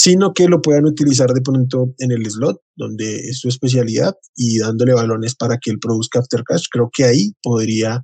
sino 0.00 0.32
que 0.32 0.48
lo 0.48 0.62
puedan 0.62 0.86
utilizar 0.86 1.30
de 1.34 1.42
pronto 1.42 1.94
en 1.98 2.10
el 2.10 2.24
slot, 2.24 2.58
donde 2.74 3.16
es 3.16 3.38
su 3.38 3.48
especialidad, 3.48 4.14
y 4.34 4.58
dándole 4.58 4.94
balones 4.94 5.34
para 5.34 5.58
que 5.58 5.70
él 5.70 5.78
produzca 5.78 6.20
after 6.20 6.42
catch. 6.42 6.68
Creo 6.70 6.88
que 6.90 7.04
ahí 7.04 7.34
podría 7.42 8.02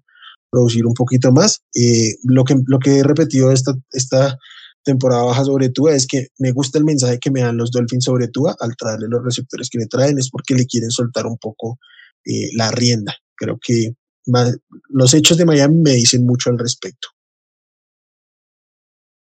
producir 0.51 0.85
un 0.85 0.93
poquito 0.93 1.33
más. 1.33 1.63
Eh, 1.75 2.17
lo, 2.25 2.45
que, 2.45 2.57
lo 2.67 2.79
que 2.81 2.99
he 2.99 3.03
repetido 3.03 3.51
esta, 3.51 3.73
esta 3.93 4.37
temporada 4.85 5.23
baja 5.23 5.45
sobre 5.45 5.71
Tua 5.71 5.95
es 5.95 6.07
que 6.07 6.29
me 6.39 6.53
gusta 6.53 6.79
el 6.79 6.85
mensaje 6.85 7.19
que 7.19 7.31
me 7.31 7.41
dan 7.41 7.57
los 7.57 7.71
Dolphins 7.71 8.05
sobre 8.05 8.29
Tua 8.29 8.55
al 8.61 8.77
traerle 8.77 9.09
los 9.09 9.25
receptores 9.25 9.71
que 9.71 9.79
le 9.79 9.87
traen, 9.87 10.19
es 10.19 10.29
porque 10.29 10.55
le 10.55 10.67
quieren 10.67 10.91
soltar 10.91 11.25
un 11.27 11.39
poco 11.39 11.79
eh, 12.27 12.51
la 12.53 12.73
rienda. 12.73 13.15
Creo 13.37 13.59
que 13.59 13.95
los 14.91 15.15
hechos 15.15 15.39
de 15.39 15.47
Miami 15.47 15.77
me 15.77 15.93
dicen 15.93 16.27
mucho 16.27 16.51
al 16.51 16.59
respecto. 16.59 17.09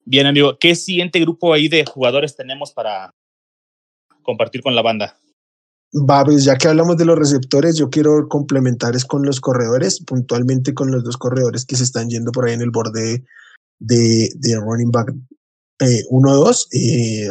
Bien, 0.05 0.27
amigo, 0.27 0.57
¿qué 0.59 0.75
siguiente 0.75 1.19
grupo 1.19 1.51
ahí 1.51 1.67
de 1.67 1.83
jugadores 1.83 2.35
tenemos 2.35 2.71
para 2.71 3.11
compartir 4.21 4.61
con 4.61 4.75
la 4.75 4.83
banda? 4.83 5.17
Va, 5.93 6.23
pues 6.23 6.43
ya 6.43 6.57
que 6.57 6.67
hablamos 6.67 6.97
de 6.97 7.05
los 7.05 7.17
receptores, 7.17 7.77
yo 7.77 7.89
quiero 7.89 8.27
complementar 8.27 8.93
con 9.07 9.25
los 9.25 9.39
corredores, 9.39 10.03
puntualmente 10.05 10.73
con 10.73 10.91
los 10.91 11.03
dos 11.03 11.17
corredores 11.17 11.65
que 11.65 11.75
se 11.75 11.83
están 11.83 12.09
yendo 12.09 12.31
por 12.31 12.45
ahí 12.45 12.53
en 12.53 12.61
el 12.61 12.69
borde 12.69 13.23
de, 13.79 14.29
de 14.35 14.59
running 14.59 14.91
back 14.91 15.11
eh, 15.79 16.03
1-2, 16.11 16.67
eh, 16.73 17.29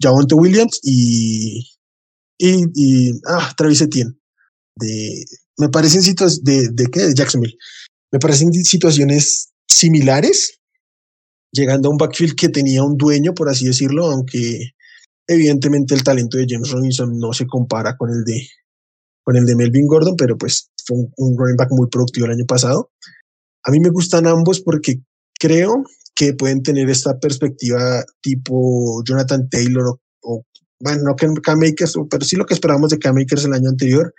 Javonte 0.00 0.34
Williams 0.34 0.78
y, 0.82 1.68
y, 2.38 2.64
y 2.74 3.20
ah, 3.26 3.52
Travis 3.56 3.80
Etienne. 3.80 4.14
De, 4.76 5.24
me 5.58 5.68
parecen 5.68 6.02
situaciones 6.02 6.44
de, 6.44 6.68
de 6.68 6.90
qué? 6.90 7.00
De 7.00 7.14
Jacksonville. 7.14 7.56
Me 8.12 8.18
parecen 8.18 8.52
situaciones 8.52 9.52
similares, 9.68 10.60
llegando 11.52 11.88
a 11.88 11.92
un 11.92 11.98
backfield 11.98 12.34
que 12.34 12.48
tenía 12.48 12.82
un 12.82 12.96
dueño, 12.96 13.34
por 13.34 13.48
así 13.48 13.66
decirlo, 13.66 14.06
aunque 14.06 14.72
evidentemente 15.26 15.94
el 15.94 16.02
talento 16.02 16.38
de 16.38 16.46
James 16.48 16.70
Robinson 16.70 17.18
no 17.18 17.32
se 17.32 17.46
compara 17.46 17.96
con 17.96 18.10
el 18.10 18.24
de, 18.24 18.48
con 19.22 19.36
el 19.36 19.44
de 19.44 19.54
Melvin 19.54 19.86
Gordon, 19.86 20.16
pero 20.16 20.36
pues 20.36 20.70
fue 20.84 20.96
un, 21.16 21.38
running 21.38 21.56
back 21.56 21.70
muy 21.70 21.88
productivo 21.88 22.26
el 22.26 22.32
año 22.32 22.46
pasado. 22.46 22.90
A 23.64 23.70
mí 23.70 23.78
me 23.80 23.90
gustan 23.90 24.26
ambos 24.26 24.60
porque 24.60 25.00
creo 25.38 25.84
que 26.14 26.34
pueden 26.34 26.62
tener 26.62 26.90
esta 26.90 27.18
perspectiva 27.18 28.04
tipo 28.20 29.02
Jonathan 29.04 29.48
Taylor 29.48 29.98
o, 30.22 30.44
bueno, 30.80 31.02
no 31.04 31.16
Cam 31.16 31.58
Makers, 31.58 31.94
pero 32.10 32.24
sí 32.24 32.36
lo 32.36 32.44
que 32.44 32.54
esperábamos 32.54 32.90
de 32.90 32.98
Cam 32.98 33.14
Makers 33.14 33.44
el 33.44 33.52
año 33.52 33.68
anterior, 33.68 34.12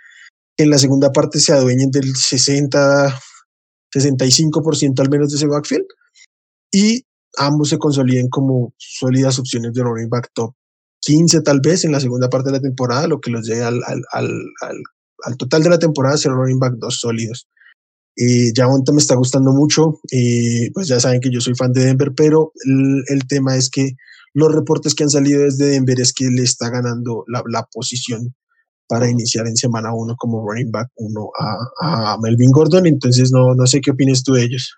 en 0.56 0.70
la 0.70 0.78
segunda 0.78 1.12
parte 1.12 1.40
se 1.40 1.52
adueñen 1.52 1.90
del 1.90 2.14
60, 2.14 3.20
65% 3.94 5.00
al 5.00 5.10
menos 5.10 5.30
de 5.30 5.36
ese 5.36 5.46
backfield 5.46 5.86
y 6.72 7.04
ambos 7.36 7.68
se 7.68 7.78
consoliden 7.78 8.28
como 8.28 8.74
sólidas 8.76 9.38
opciones 9.38 9.72
de 9.72 9.82
running 9.82 10.08
back 10.08 10.30
top 10.34 10.54
15 11.00 11.42
tal 11.42 11.60
vez 11.60 11.84
en 11.84 11.92
la 11.92 12.00
segunda 12.00 12.28
parte 12.28 12.50
de 12.50 12.56
la 12.56 12.62
temporada, 12.62 13.06
lo 13.06 13.20
que 13.20 13.30
los 13.30 13.46
lleve 13.46 13.62
al, 13.62 13.80
al, 13.84 14.02
al, 14.12 14.82
al 15.24 15.36
total 15.36 15.62
de 15.62 15.70
la 15.70 15.78
temporada 15.78 16.16
ser 16.16 16.32
running 16.32 16.58
back 16.58 16.74
dos 16.78 16.98
sólidos. 17.00 17.48
Eh, 18.16 18.52
Javonte 18.54 18.92
me 18.92 18.98
está 18.98 19.16
gustando 19.16 19.52
mucho, 19.52 20.00
eh, 20.10 20.70
pues 20.72 20.86
ya 20.86 21.00
saben 21.00 21.20
que 21.20 21.30
yo 21.30 21.40
soy 21.40 21.54
fan 21.54 21.72
de 21.72 21.84
Denver, 21.84 22.12
pero 22.16 22.52
el, 22.64 23.02
el, 23.08 23.26
tema 23.26 23.56
es 23.56 23.68
que 23.70 23.96
los 24.34 24.54
reportes 24.54 24.94
que 24.94 25.02
han 25.02 25.10
salido 25.10 25.42
desde 25.42 25.66
Denver 25.66 26.00
es 26.00 26.12
que 26.12 26.26
le 26.26 26.42
está 26.42 26.70
ganando 26.70 27.24
la, 27.26 27.42
la 27.48 27.66
posición 27.72 28.34
para 28.86 29.10
iniciar 29.10 29.48
en 29.48 29.56
semana 29.56 29.92
uno 29.92 30.14
como 30.16 30.46
running 30.46 30.70
back 30.70 30.90
uno 30.96 31.30
a, 31.38 32.12
a, 32.12 32.18
Melvin 32.18 32.52
Gordon, 32.52 32.86
entonces 32.86 33.32
no, 33.32 33.54
no 33.54 33.66
sé 33.66 33.80
qué 33.80 33.90
opinas 33.90 34.22
tú 34.22 34.34
de 34.34 34.44
ellos. 34.44 34.76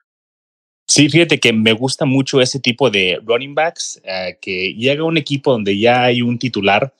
Sí, 0.88 1.09
fíjate 1.09 1.40
que 1.40 1.52
me 1.52 1.73
gusta 1.73 2.05
mucho 2.05 2.40
ese 2.40 2.61
tipo 2.61 2.90
de 2.90 3.19
running 3.25 3.55
backs, 3.55 4.00
uh, 4.05 4.37
que 4.40 4.73
llega 4.75 5.02
un 5.02 5.16
equipo 5.16 5.50
donde 5.50 5.76
ya 5.78 6.05
hay 6.05 6.23
un 6.23 6.38
titular, 6.38 6.95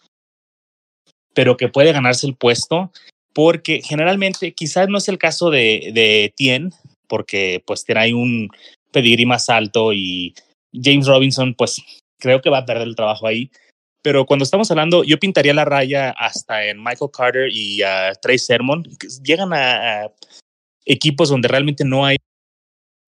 pero 1.35 1.57
que 1.57 1.69
puede 1.69 1.93
ganarse 1.93 2.27
el 2.27 2.35
puesto, 2.35 2.91
porque 3.33 3.81
generalmente 3.83 4.53
quizás 4.53 4.89
no 4.89 4.99
es 4.99 5.09
el 5.09 5.19
caso 5.19 5.51
de, 5.51 6.33
Tien, 6.37 6.73
porque 7.07 7.63
pues 7.65 7.85
tiene 7.85 8.13
un 8.15 8.49
pedigrí 8.91 9.25
más 9.25 9.49
alto 9.49 9.93
y 9.93 10.35
James 10.73 11.07
Robinson 11.07 11.55
pues 11.55 11.81
creo 12.19 12.41
que 12.41 12.51
va 12.51 12.59
a 12.59 12.67
perder 12.67 12.89
el 12.89 12.97
trabajo 12.97 13.29
ahí, 13.29 13.51
pero 14.03 14.27
cuando 14.27 14.45
estamos 14.45 14.71
hablando, 14.71 15.05
yo 15.05 15.19
pintaría 15.19 15.55
la 15.55 15.65
raya 15.65 16.11
hasta 16.11 16.65
en 16.65 16.83
Michael 16.83 17.11
Carter 17.13 17.49
y 17.53 17.83
uh, 17.85 18.15
Trey 18.21 18.39
Sermon, 18.39 18.83
llegan 19.23 19.53
a 19.53 20.11
equipos 20.85 21.29
donde 21.29 21.49
realmente 21.49 21.85
no 21.85 22.05
hay 22.05 22.17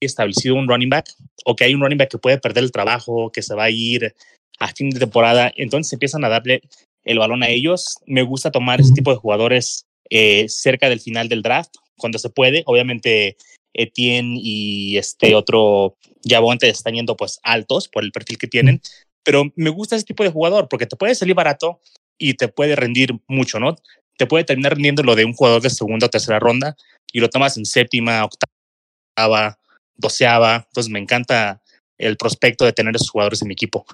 establecido 0.00 0.54
un 0.54 0.68
running 0.68 0.90
back 0.90 1.10
o 1.44 1.56
que 1.56 1.64
hay 1.64 1.74
un 1.74 1.80
running 1.80 1.98
back 1.98 2.10
que 2.10 2.18
puede 2.18 2.38
perder 2.38 2.64
el 2.64 2.72
trabajo, 2.72 3.30
que 3.32 3.42
se 3.42 3.54
va 3.54 3.64
a 3.64 3.70
ir 3.70 4.14
a 4.58 4.68
fin 4.68 4.90
de 4.90 5.00
temporada, 5.00 5.52
entonces 5.56 5.92
empiezan 5.92 6.24
a 6.24 6.28
darle 6.28 6.62
el 7.04 7.18
balón 7.18 7.42
a 7.42 7.48
ellos. 7.48 7.96
Me 8.06 8.22
gusta 8.22 8.50
tomar 8.50 8.80
ese 8.80 8.92
tipo 8.92 9.10
de 9.10 9.16
jugadores 9.16 9.86
eh, 10.10 10.46
cerca 10.48 10.88
del 10.88 11.00
final 11.00 11.28
del 11.28 11.42
draft, 11.42 11.74
cuando 11.96 12.18
se 12.18 12.30
puede. 12.30 12.62
Obviamente 12.66 13.36
Etienne 13.74 14.38
y 14.40 14.96
este 14.96 15.34
otro 15.34 15.96
Yabonte 16.22 16.68
están 16.68 16.94
yendo 16.94 17.16
pues 17.16 17.38
altos 17.42 17.88
por 17.88 18.04
el 18.04 18.12
perfil 18.12 18.38
que 18.38 18.48
tienen, 18.48 18.80
pero 19.24 19.52
me 19.56 19.70
gusta 19.70 19.96
ese 19.96 20.04
tipo 20.04 20.24
de 20.24 20.30
jugador 20.30 20.68
porque 20.68 20.86
te 20.86 20.96
puede 20.96 21.14
salir 21.14 21.34
barato 21.34 21.80
y 22.18 22.34
te 22.34 22.48
puede 22.48 22.74
rendir 22.74 23.14
mucho, 23.28 23.60
¿no? 23.60 23.76
Te 24.16 24.26
puede 24.26 24.44
terminar 24.44 24.74
rendiendo 24.74 25.02
lo 25.02 25.14
de 25.14 25.24
un 25.24 25.34
jugador 25.34 25.62
de 25.62 25.70
segunda 25.70 26.06
o 26.06 26.10
tercera 26.10 26.40
ronda 26.40 26.76
y 27.12 27.20
lo 27.20 27.30
tomas 27.30 27.56
en 27.56 27.64
séptima, 27.64 28.24
octava, 28.24 29.57
doceava. 29.98 30.66
Entonces 30.68 30.90
me 30.90 30.98
encanta 30.98 31.62
el 31.98 32.16
prospecto 32.16 32.64
de 32.64 32.72
tener 32.72 32.94
esos 32.96 33.10
jugadores 33.10 33.42
en 33.42 33.48
mi 33.48 33.54
equipo. 33.54 33.84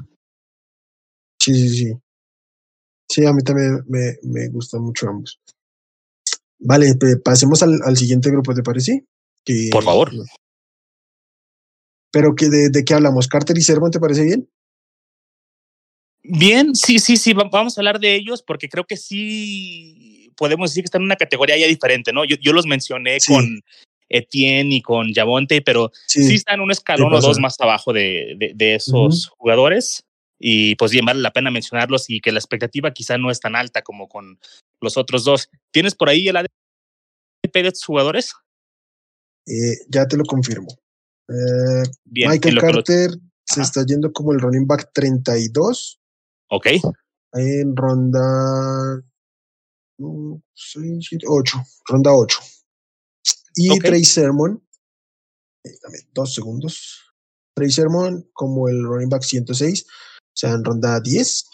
Sí, 1.41 1.55
sí, 1.55 1.69
sí. 1.77 1.93
Sí, 3.09 3.27
a 3.27 3.33
mí 3.33 3.43
también 3.43 3.83
me, 3.89 4.17
me 4.23 4.49
gustan 4.49 4.83
mucho 4.83 5.09
ambos. 5.09 5.41
Vale, 6.59 6.95
pasemos 7.23 7.63
al, 7.63 7.81
al, 7.85 7.97
siguiente 7.97 8.31
grupo, 8.31 8.55
¿te 8.55 8.63
parece? 8.63 9.05
Que, 9.45 9.69
Por 9.71 9.85
favor. 9.85 10.13
Pero 12.11 12.35
que 12.35 12.49
de, 12.49 12.71
de 12.71 12.85
qué 12.85 12.95
hablamos, 12.95 13.29
Carter 13.29 13.59
y 13.59 13.63
Sermon, 13.63 13.91
¿te 13.91 14.01
parece 14.01 14.25
bien? 14.25 14.49
Bien, 16.23 16.75
sí, 16.75 16.99
sí, 16.99 17.19
sí, 17.19 17.35
vamos 17.35 17.77
a 17.77 17.81
hablar 17.81 18.01
de 18.01 18.15
ellos 18.15 18.43
porque 18.43 18.69
creo 18.69 18.85
que 18.85 18.97
sí 18.97 20.33
podemos 20.37 20.71
decir 20.71 20.83
que 20.83 20.87
están 20.87 21.03
en 21.03 21.07
una 21.07 21.17
categoría 21.17 21.59
ya 21.59 21.67
diferente, 21.67 22.13
¿no? 22.15 22.25
Yo, 22.25 22.37
yo 22.41 22.55
los 22.55 22.67
mencioné 22.67 23.21
sí. 23.21 23.33
con 23.33 23.61
Etienne 24.09 24.75
y 24.75 24.83
con 24.83 25.13
Javonte, 25.13 25.63
pero 25.63 25.91
sí, 26.07 26.23
sí 26.25 26.35
están 26.35 26.61
un 26.61 26.71
escalón 26.71 27.13
o 27.13 27.21
dos 27.21 27.39
más 27.41 27.59
abajo 27.61 27.93
de, 27.93 28.35
de, 28.39 28.53
de 28.55 28.75
esos 28.77 28.95
uh 28.95 29.31
-huh. 29.31 29.35
jugadores. 29.39 30.05
Y 30.39 30.75
pues 30.77 30.93
bien, 30.93 31.05
vale 31.07 31.21
la 31.21 31.33
pena 31.33 31.51
mencionarlos 31.51 32.11
y 32.11 32.21
que 32.21 32.33
la 32.33 32.39
expectativa 32.39 32.93
quizá 32.93 33.17
no 33.17 33.31
es 33.31 33.41
tan 33.41 33.57
alta 33.57 33.83
como 33.83 34.09
con 34.09 34.39
los 34.81 34.97
otros 34.97 35.25
dos. 35.25 35.49
¿Tienes 35.71 35.95
por 35.95 36.09
ahí 36.09 36.29
el 36.29 36.37
ADP 36.37 36.51
de 37.53 37.69
estos 37.69 37.85
jugadores? 37.85 38.33
Eh, 39.47 39.77
ya 39.89 40.07
te 40.07 40.17
lo 40.17 40.25
confirmo. 40.25 40.69
Eh, 41.29 41.83
bien, 42.05 42.31
Michael 42.31 42.61
Carter 42.61 43.11
lo... 43.11 43.17
se 43.45 43.63
está 43.63 43.85
yendo 43.87 44.13
como 44.13 44.33
el 44.33 44.41
running 44.41 44.67
back 44.67 44.91
32. 44.93 46.01
Ok. 46.49 46.67
En 47.33 47.75
ronda 47.75 49.03
8, 49.99 51.65
ronda 51.89 52.13
8. 52.13 52.39
Y 53.55 53.71
okay. 53.71 53.91
Trey 53.91 54.05
Sermon, 54.05 54.63
dame 55.83 55.99
dos 56.13 56.35
segundos. 56.35 57.01
Trey 57.57 57.71
Sermon 57.71 58.29
como 58.33 58.69
el 58.69 58.83
running 58.85 59.09
back 59.09 59.23
106, 59.23 59.85
o 59.85 59.87
sea, 60.35 60.53
en 60.53 60.65
ronda 60.65 61.01
10. 61.01 61.45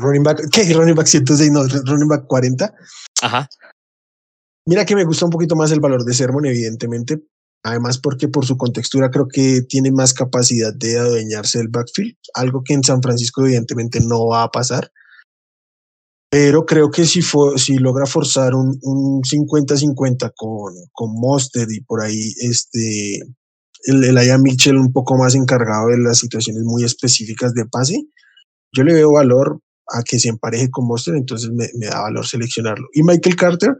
Running 0.00 0.22
back, 0.22 0.48
¿qué? 0.50 0.72
Running 0.72 0.94
back 0.94 1.06
106, 1.06 1.50
no, 1.50 1.64
running 1.84 2.08
back 2.08 2.26
40. 2.26 2.74
Ajá. 3.22 3.48
Mira 4.66 4.84
que 4.84 4.94
me 4.94 5.04
gusta 5.04 5.24
un 5.24 5.30
poquito 5.30 5.56
más 5.56 5.70
el 5.72 5.80
valor 5.80 6.04
de 6.04 6.14
Sermon, 6.14 6.44
evidentemente. 6.46 7.22
Además, 7.64 7.98
porque 7.98 8.28
por 8.28 8.46
su 8.46 8.56
contextura 8.56 9.10
creo 9.10 9.26
que 9.28 9.62
tiene 9.62 9.90
más 9.90 10.14
capacidad 10.14 10.72
de 10.72 10.98
adueñarse 10.98 11.58
del 11.58 11.68
backfield, 11.68 12.16
algo 12.34 12.62
que 12.64 12.74
en 12.74 12.84
San 12.84 13.02
Francisco 13.02 13.42
evidentemente 13.42 14.00
no 14.00 14.28
va 14.28 14.44
a 14.44 14.50
pasar 14.50 14.92
pero 16.30 16.66
creo 16.66 16.90
que 16.90 17.06
si, 17.06 17.22
for, 17.22 17.58
si 17.58 17.78
logra 17.78 18.06
forzar 18.06 18.54
un 18.54 19.22
50-50 19.22 20.32
con, 20.36 20.74
con 20.92 21.12
Mostert 21.14 21.70
y 21.70 21.80
por 21.80 22.02
ahí 22.02 22.34
este, 22.40 23.20
el, 23.84 24.04
el 24.04 24.18
Aya 24.18 24.36
Mitchell 24.36 24.76
un 24.76 24.92
poco 24.92 25.16
más 25.16 25.34
encargado 25.34 25.88
de 25.88 25.98
las 25.98 26.18
situaciones 26.18 26.62
muy 26.64 26.84
específicas 26.84 27.54
de 27.54 27.64
pase, 27.64 28.02
yo 28.72 28.84
le 28.84 28.92
veo 28.92 29.12
valor 29.12 29.60
a 29.88 30.02
que 30.02 30.18
se 30.18 30.28
empareje 30.28 30.70
con 30.70 30.86
Mostert, 30.86 31.16
entonces 31.16 31.50
me, 31.50 31.70
me, 31.78 31.86
da 31.86 32.02
valor 32.02 32.26
seleccionarlo. 32.26 32.86
Y 32.92 33.02
Michael 33.02 33.36
Carter, 33.36 33.74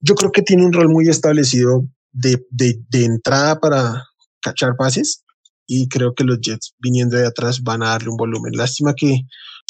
yo 0.00 0.14
creo 0.14 0.32
que 0.32 0.42
tiene 0.42 0.64
un 0.64 0.72
rol 0.72 0.88
muy 0.88 1.08
establecido 1.08 1.86
de, 2.12 2.42
de, 2.50 2.80
de 2.88 3.04
entrada 3.04 3.60
para 3.60 4.04
cachar 4.40 4.76
pases 4.76 5.24
y 5.66 5.88
creo 5.88 6.14
que 6.14 6.24
los 6.24 6.40
Jets 6.40 6.74
viniendo 6.78 7.16
de 7.16 7.26
atrás 7.26 7.62
van 7.62 7.82
a 7.82 7.90
darle 7.90 8.08
un 8.08 8.16
volumen. 8.16 8.52
Lástima 8.54 8.94
que 8.94 9.20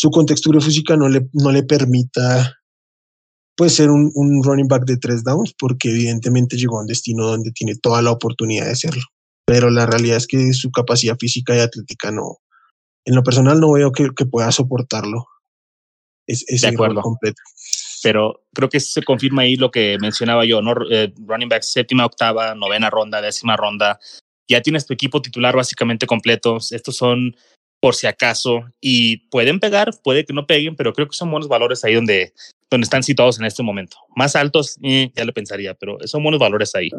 su 0.03 0.11
contextura 0.11 0.61
física 0.61 0.97
no 0.97 1.09
le, 1.09 1.29
no 1.33 1.53
le 1.53 1.63
permita 1.63 2.59
pues 3.57 3.77
ser 3.77 3.89
un, 3.89 4.11
un, 4.17 4.43
running 4.43 4.67
back 4.67 4.85
de 4.85 4.97
tres 4.97 5.23
downs 5.23 5.55
porque 5.57 5.91
evidentemente 5.91 6.57
llegó 6.57 6.79
a 6.79 6.81
un 6.81 6.89
destino 6.89 7.25
donde 7.25 7.53
tiene 7.53 7.77
toda 7.77 8.03
la 8.03 8.11
oportunidad 8.11 8.67
de 8.67 8.75
serlo. 8.75 9.05
Pero 9.47 9.71
la 9.71 9.87
realidad 9.87 10.17
es 10.17 10.27
que 10.27 10.55
su 10.55 10.73
capacidad 10.73 11.17
física 11.17 11.55
y 11.55 11.61
atlética 11.61 12.11
no, 12.11 12.39
en 13.05 13.15
lo 13.15 13.23
personal 13.23 13.61
no 13.61 13.71
veo 13.71 13.93
que, 13.93 14.09
que 14.17 14.27
pueda 14.27 14.51
soportarlo. 14.51 15.29
Es, 16.27 16.45
ese 16.49 16.67
de 16.67 16.75
acuerdo. 16.75 17.01
completo. 17.01 17.41
Pero 18.03 18.43
creo 18.53 18.69
que 18.69 18.81
se 18.81 19.05
confirma 19.05 19.43
ahí 19.43 19.55
lo 19.55 19.71
que 19.71 19.99
mencionaba 20.01 20.45
yo, 20.45 20.63
¿no? 20.63 20.75
Eh, 20.91 21.15
running 21.25 21.49
back 21.49 21.63
séptima, 21.63 22.07
octava, 22.07 22.57
novena 22.57 22.91
ronda, 22.91 23.21
décima 23.21 23.57
ronda. 23.57 24.01
Ya 24.49 24.63
tienes 24.63 24.85
tu 24.85 24.95
equipo 24.95 25.23
titular 25.23 25.55
básicamente 25.55 26.09
completo. 26.09 26.59
Estos 26.73 26.97
son 26.97 27.37
por 27.83 27.97
si 27.97 28.07
acaso 28.07 28.65
y 28.81 29.17
pueden 29.29 29.59
pegar, 29.59 29.91
puede 30.05 30.25
que 30.25 30.33
no 30.33 30.47
peguen, 30.47 30.77
pero 30.77 30.93
creo 30.93 31.09
que 31.09 31.17
son 31.17 31.33
buenos 31.33 31.49
valores 31.49 31.83
ahí 31.83 31.95
donde, 31.95 32.33
donde 32.71 32.85
están 32.85 33.03
situados 33.03 33.41
en 33.41 33.45
este 33.45 33.65
momento. 33.65 33.97
Más 34.15 34.37
altos, 34.37 34.79
eh, 34.85 35.11
ya 35.17 35.25
lo 35.25 35.33
pensaría, 35.33 35.75
pero 35.75 35.99
son 36.07 36.23
buenos 36.23 36.39
valores 36.39 36.73
ahí. 36.77 36.91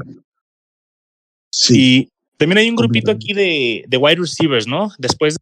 Sí. 1.53 2.01
Y 2.01 2.09
también 2.37 2.57
hay 2.57 2.69
un 2.69 2.75
grupito 2.75 3.11
aquí 3.11 3.31
de, 3.31 3.85
de 3.87 3.97
wide 3.97 4.19
receivers, 4.19 4.67
¿no? 4.67 4.91
Después 4.97 5.37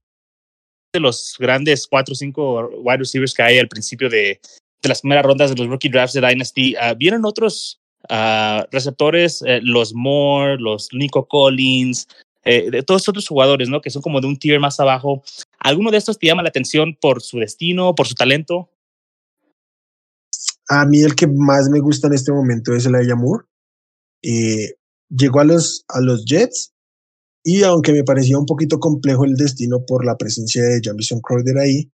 de 0.93 0.99
los 0.99 1.35
grandes 1.39 1.87
cuatro 1.87 2.11
o 2.13 2.15
cinco 2.15 2.69
wide 2.83 2.97
receivers 2.97 3.33
que 3.33 3.41
hay 3.41 3.57
al 3.57 3.67
principio 3.67 4.11
de, 4.11 4.39
de 4.83 4.89
las 4.89 5.01
primeras 5.01 5.25
rondas 5.25 5.49
de 5.49 5.55
los 5.55 5.67
rookie 5.67 5.89
drafts 5.89 6.13
de 6.13 6.21
Dynasty, 6.21 6.75
uh, 6.75 6.95
vienen 6.95 7.25
otros 7.25 7.79
uh, 8.11 8.61
receptores, 8.71 9.41
uh, 9.41 9.59
los 9.63 9.91
Moore, 9.95 10.57
los 10.59 10.89
Nico 10.93 11.27
Collins, 11.27 12.07
eh, 12.43 12.71
de 12.71 12.83
todos 12.83 13.07
otros 13.07 13.27
jugadores, 13.27 13.69
¿no? 13.69 13.81
Que 13.81 13.89
son 13.89 14.01
como 14.01 14.19
de 14.19 14.27
un 14.27 14.37
tier 14.37 14.59
más 14.59 14.79
abajo. 14.79 15.23
¿Alguno 15.59 15.91
de 15.91 15.97
estos 15.97 16.17
te 16.17 16.27
llama 16.27 16.43
la 16.43 16.49
atención 16.49 16.97
por 16.99 17.21
su 17.21 17.37
destino, 17.37 17.93
por 17.93 18.07
su 18.07 18.15
talento? 18.15 18.69
A 20.69 20.85
mí 20.85 21.01
el 21.01 21.15
que 21.15 21.27
más 21.27 21.69
me 21.69 21.79
gusta 21.79 22.07
en 22.07 22.13
este 22.13 22.31
momento 22.31 22.73
es 22.73 22.85
el 22.85 22.95
Ayamur. 22.95 23.47
Eh, 24.23 24.75
llegó 25.09 25.39
a 25.39 25.45
los, 25.45 25.83
a 25.89 25.99
los 26.01 26.25
Jets 26.25 26.73
y 27.43 27.63
aunque 27.63 27.91
me 27.91 28.03
parecía 28.03 28.37
un 28.37 28.45
poquito 28.45 28.79
complejo 28.79 29.25
el 29.25 29.35
destino 29.35 29.85
por 29.85 30.05
la 30.05 30.17
presencia 30.17 30.63
de 30.63 30.81
Jamison 30.83 31.19
Crowder 31.21 31.57
ahí, 31.57 31.91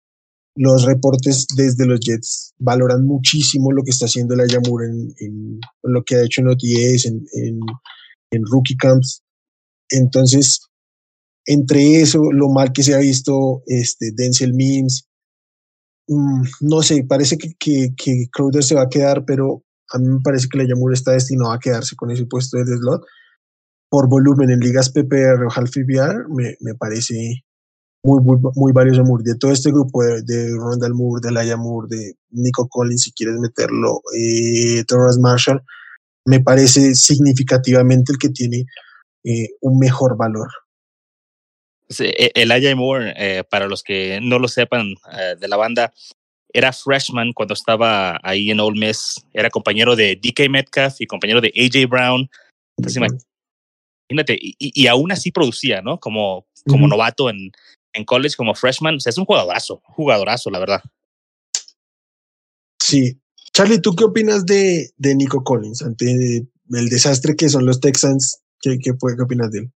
los 0.56 0.84
reportes 0.84 1.46
desde 1.56 1.86
los 1.86 2.00
Jets 2.00 2.54
valoran 2.58 3.04
muchísimo 3.04 3.72
lo 3.72 3.82
que 3.82 3.90
está 3.90 4.06
haciendo 4.06 4.34
el 4.34 4.40
Ayamur 4.40 4.84
en, 4.84 5.60
lo 5.82 6.02
que 6.04 6.16
ha 6.16 6.24
hecho 6.24 6.40
en 6.40 6.48
OTAs, 6.48 7.04
en, 7.04 7.26
en, 7.34 7.60
en 8.30 8.44
rookie 8.46 8.76
camps. 8.76 9.22
Entonces, 9.90 10.60
entre 11.46 12.00
eso, 12.00 12.32
lo 12.32 12.48
mal 12.48 12.72
que 12.72 12.82
se 12.82 12.94
ha 12.94 12.98
visto 12.98 13.62
este, 13.66 14.10
Denzel 14.14 14.54
Mims, 14.54 15.08
mmm, 16.08 16.42
no 16.60 16.82
sé, 16.82 17.04
parece 17.04 17.38
que, 17.38 17.54
que, 17.58 17.94
que, 17.96 18.26
Crowder 18.32 18.64
se 18.64 18.74
va 18.74 18.82
a 18.82 18.88
quedar, 18.88 19.24
pero 19.24 19.62
a 19.90 19.98
mí 19.98 20.08
me 20.08 20.20
parece 20.20 20.48
que 20.48 20.58
la 20.58 20.66
Yamur 20.66 20.92
está 20.92 21.12
destinado 21.12 21.52
a 21.52 21.60
quedarse 21.60 21.94
con 21.96 22.10
ese 22.10 22.26
puesto 22.26 22.58
de 22.58 22.64
slot. 22.64 23.02
Por 23.88 24.08
volumen 24.08 24.50
en 24.50 24.60
ligas 24.60 24.90
PPR 24.90 25.44
o 25.44 25.52
Half 25.54 25.70
PPR, 25.70 26.28
me, 26.28 26.56
me 26.60 26.74
parece 26.74 27.44
muy, 28.06 28.20
muy, 28.22 28.38
muy 28.54 28.72
valioso 28.72 29.04
Moore. 29.04 29.24
De 29.24 29.36
todo 29.36 29.52
este 29.52 29.70
grupo 29.70 30.02
de, 30.02 30.22
de 30.22 30.50
Rondal 30.56 30.94
Moore, 30.94 31.20
de 31.22 31.32
Laia 31.32 31.56
Moore, 31.56 31.88
de 31.90 32.14
Nico 32.30 32.68
Collins, 32.68 33.02
si 33.02 33.12
quieres 33.12 33.38
meterlo, 33.38 34.00
eh, 34.16 34.84
Torres 34.86 35.18
Marshall, 35.18 35.62
me 36.24 36.40
parece 36.40 36.94
significativamente 36.94 38.12
el 38.12 38.18
que 38.18 38.28
tiene 38.28 38.64
eh, 39.26 39.48
un 39.60 39.78
mejor 39.78 40.16
valor. 40.16 40.48
Sí, 41.88 42.10
el 42.16 42.52
Aya 42.52 42.74
Moore, 42.76 43.12
eh, 43.16 43.44
para 43.44 43.66
los 43.66 43.82
que 43.82 44.20
no 44.22 44.38
lo 44.38 44.48
sepan 44.48 44.94
eh, 45.12 45.34
de 45.38 45.48
la 45.48 45.56
banda, 45.56 45.92
era 46.52 46.72
freshman 46.72 47.32
cuando 47.32 47.54
estaba 47.54 48.20
ahí 48.22 48.50
en 48.50 48.60
Ole 48.60 48.78
Miss, 48.78 49.26
era 49.32 49.50
compañero 49.50 49.96
de 49.96 50.16
DK 50.16 50.48
Metcalf 50.48 51.00
y 51.00 51.06
compañero 51.06 51.40
de 51.40 51.52
AJ 51.56 51.88
Brown. 51.88 52.30
Entonces, 52.76 53.02
imagínate, 54.08 54.38
y, 54.40 54.54
y, 54.58 54.86
aún 54.86 55.10
así 55.10 55.32
producía, 55.32 55.82
¿no? 55.82 55.98
Como, 55.98 56.46
como 56.66 56.84
uh 56.84 56.88
-huh. 56.88 56.90
novato 56.90 57.28
en, 57.30 57.50
en 57.92 58.04
college, 58.04 58.36
como 58.36 58.54
freshman. 58.54 58.96
O 58.96 59.00
sea, 59.00 59.10
es 59.10 59.18
un 59.18 59.24
jugadorazo, 59.24 59.80
jugadorazo, 59.84 60.50
la 60.50 60.60
verdad. 60.60 60.82
Sí. 62.80 63.18
Charlie, 63.52 63.80
¿tú 63.80 63.96
qué 63.96 64.04
opinas 64.04 64.46
de, 64.46 64.90
de 64.96 65.14
Nico 65.14 65.42
Collins 65.42 65.82
ante 65.82 66.46
el 66.70 66.88
desastre 66.88 67.34
que 67.34 67.48
son 67.48 67.66
los 67.66 67.80
Texans? 67.80 68.42
¿Qué, 68.60 68.78
qué, 68.78 68.92
qué 68.92 69.22
opinas 69.22 69.50
de 69.50 69.60
él? 69.60 69.70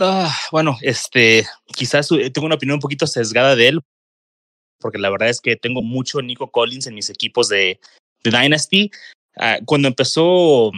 Ah, 0.00 0.34
bueno, 0.52 0.76
este, 0.82 1.44
quizás 1.66 2.08
tengo 2.08 2.46
una 2.46 2.54
opinión 2.54 2.76
un 2.76 2.80
poquito 2.80 3.06
sesgada 3.06 3.56
de 3.56 3.68
él, 3.68 3.80
porque 4.78 4.98
la 4.98 5.10
verdad 5.10 5.28
es 5.28 5.40
que 5.40 5.56
tengo 5.56 5.82
mucho 5.82 6.22
Nico 6.22 6.50
Collins 6.50 6.86
en 6.86 6.94
mis 6.94 7.10
equipos 7.10 7.48
de, 7.48 7.80
de 8.22 8.30
Dynasty. 8.30 8.90
Uh, 9.36 9.64
cuando 9.64 9.88
empezó 9.88 10.70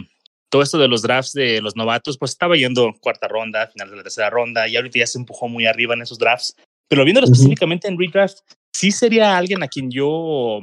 todo 0.49 0.61
esto 0.61 0.77
de 0.77 0.87
los 0.87 1.01
drafts 1.01 1.33
de 1.33 1.61
los 1.61 1.75
novatos, 1.75 2.17
pues 2.17 2.31
estaba 2.31 2.55
yendo 2.55 2.93
cuarta 2.99 3.27
ronda, 3.27 3.67
final 3.67 3.89
de 3.89 3.97
la 3.97 4.03
tercera 4.03 4.29
ronda, 4.29 4.67
y 4.67 4.75
ahorita 4.75 4.99
ya 4.99 5.07
se 5.07 5.19
empujó 5.19 5.47
muy 5.47 5.65
arriba 5.65 5.93
en 5.93 6.01
esos 6.01 6.17
drafts. 6.17 6.55
Pero 6.89 7.05
viéndolo 7.05 7.27
uh 7.27 7.29
-huh. 7.29 7.33
específicamente 7.33 7.87
en 7.87 7.97
redraft, 7.97 8.39
sí 8.73 8.91
sería 8.91 9.37
alguien 9.37 9.63
a 9.63 9.67
quien 9.67 9.91
yo 9.91 10.59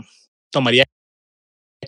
tomaría 0.50 0.84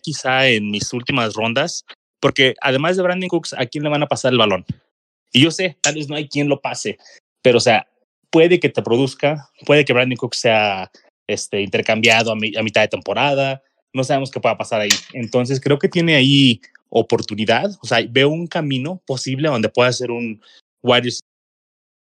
quizá 0.03 0.47
en 0.47 0.71
mis 0.71 0.93
últimas 0.93 1.35
rondas, 1.35 1.85
porque 2.21 2.55
además 2.61 2.97
de 2.97 3.03
Brandon 3.03 3.29
Cooks, 3.29 3.55
¿a 3.55 3.67
quién 3.67 3.85
le 3.85 3.91
van 3.91 4.03
a 4.03 4.07
pasar 4.07 4.33
el 4.33 4.39
balón? 4.39 4.65
Y 5.33 5.43
yo 5.43 5.51
sé, 5.51 5.77
tal 5.81 5.95
vez 5.95 6.09
no 6.09 6.17
hay 6.17 6.29
quien 6.29 6.49
lo 6.49 6.61
pase, 6.61 6.99
pero 7.43 7.59
o 7.59 7.61
sea, 7.61 7.87
puede 8.31 8.61
que 8.61 8.69
te 8.69 8.83
produzca, 8.83 9.51
puede 9.67 9.85
que 9.85 9.93
Brandon 9.93 10.17
Cook 10.17 10.35
sea 10.35 10.91
este, 11.27 11.61
intercambiado 11.63 12.33
a, 12.33 12.37
mi, 12.37 12.53
mitad 12.63 12.83
de 12.83 12.89
temporada, 12.89 13.63
no 13.93 14.05
sabemos 14.05 14.31
qué 14.31 14.41
pueda 14.41 14.59
pasar 14.59 14.81
ahí. 14.81 14.91
Entonces 15.13 15.61
creo 15.61 15.79
que 15.79 15.89
tiene 15.89 16.17
ahí 16.17 16.61
oportunidad, 16.89 17.71
o 17.83 17.87
sea, 17.87 17.99
veo 18.09 18.29
un 18.29 18.47
camino 18.47 19.01
posible 19.07 19.49
donde 19.49 19.69
pueda 19.69 19.93
ser 19.93 20.11
un 20.11 20.41
wide 20.83 21.03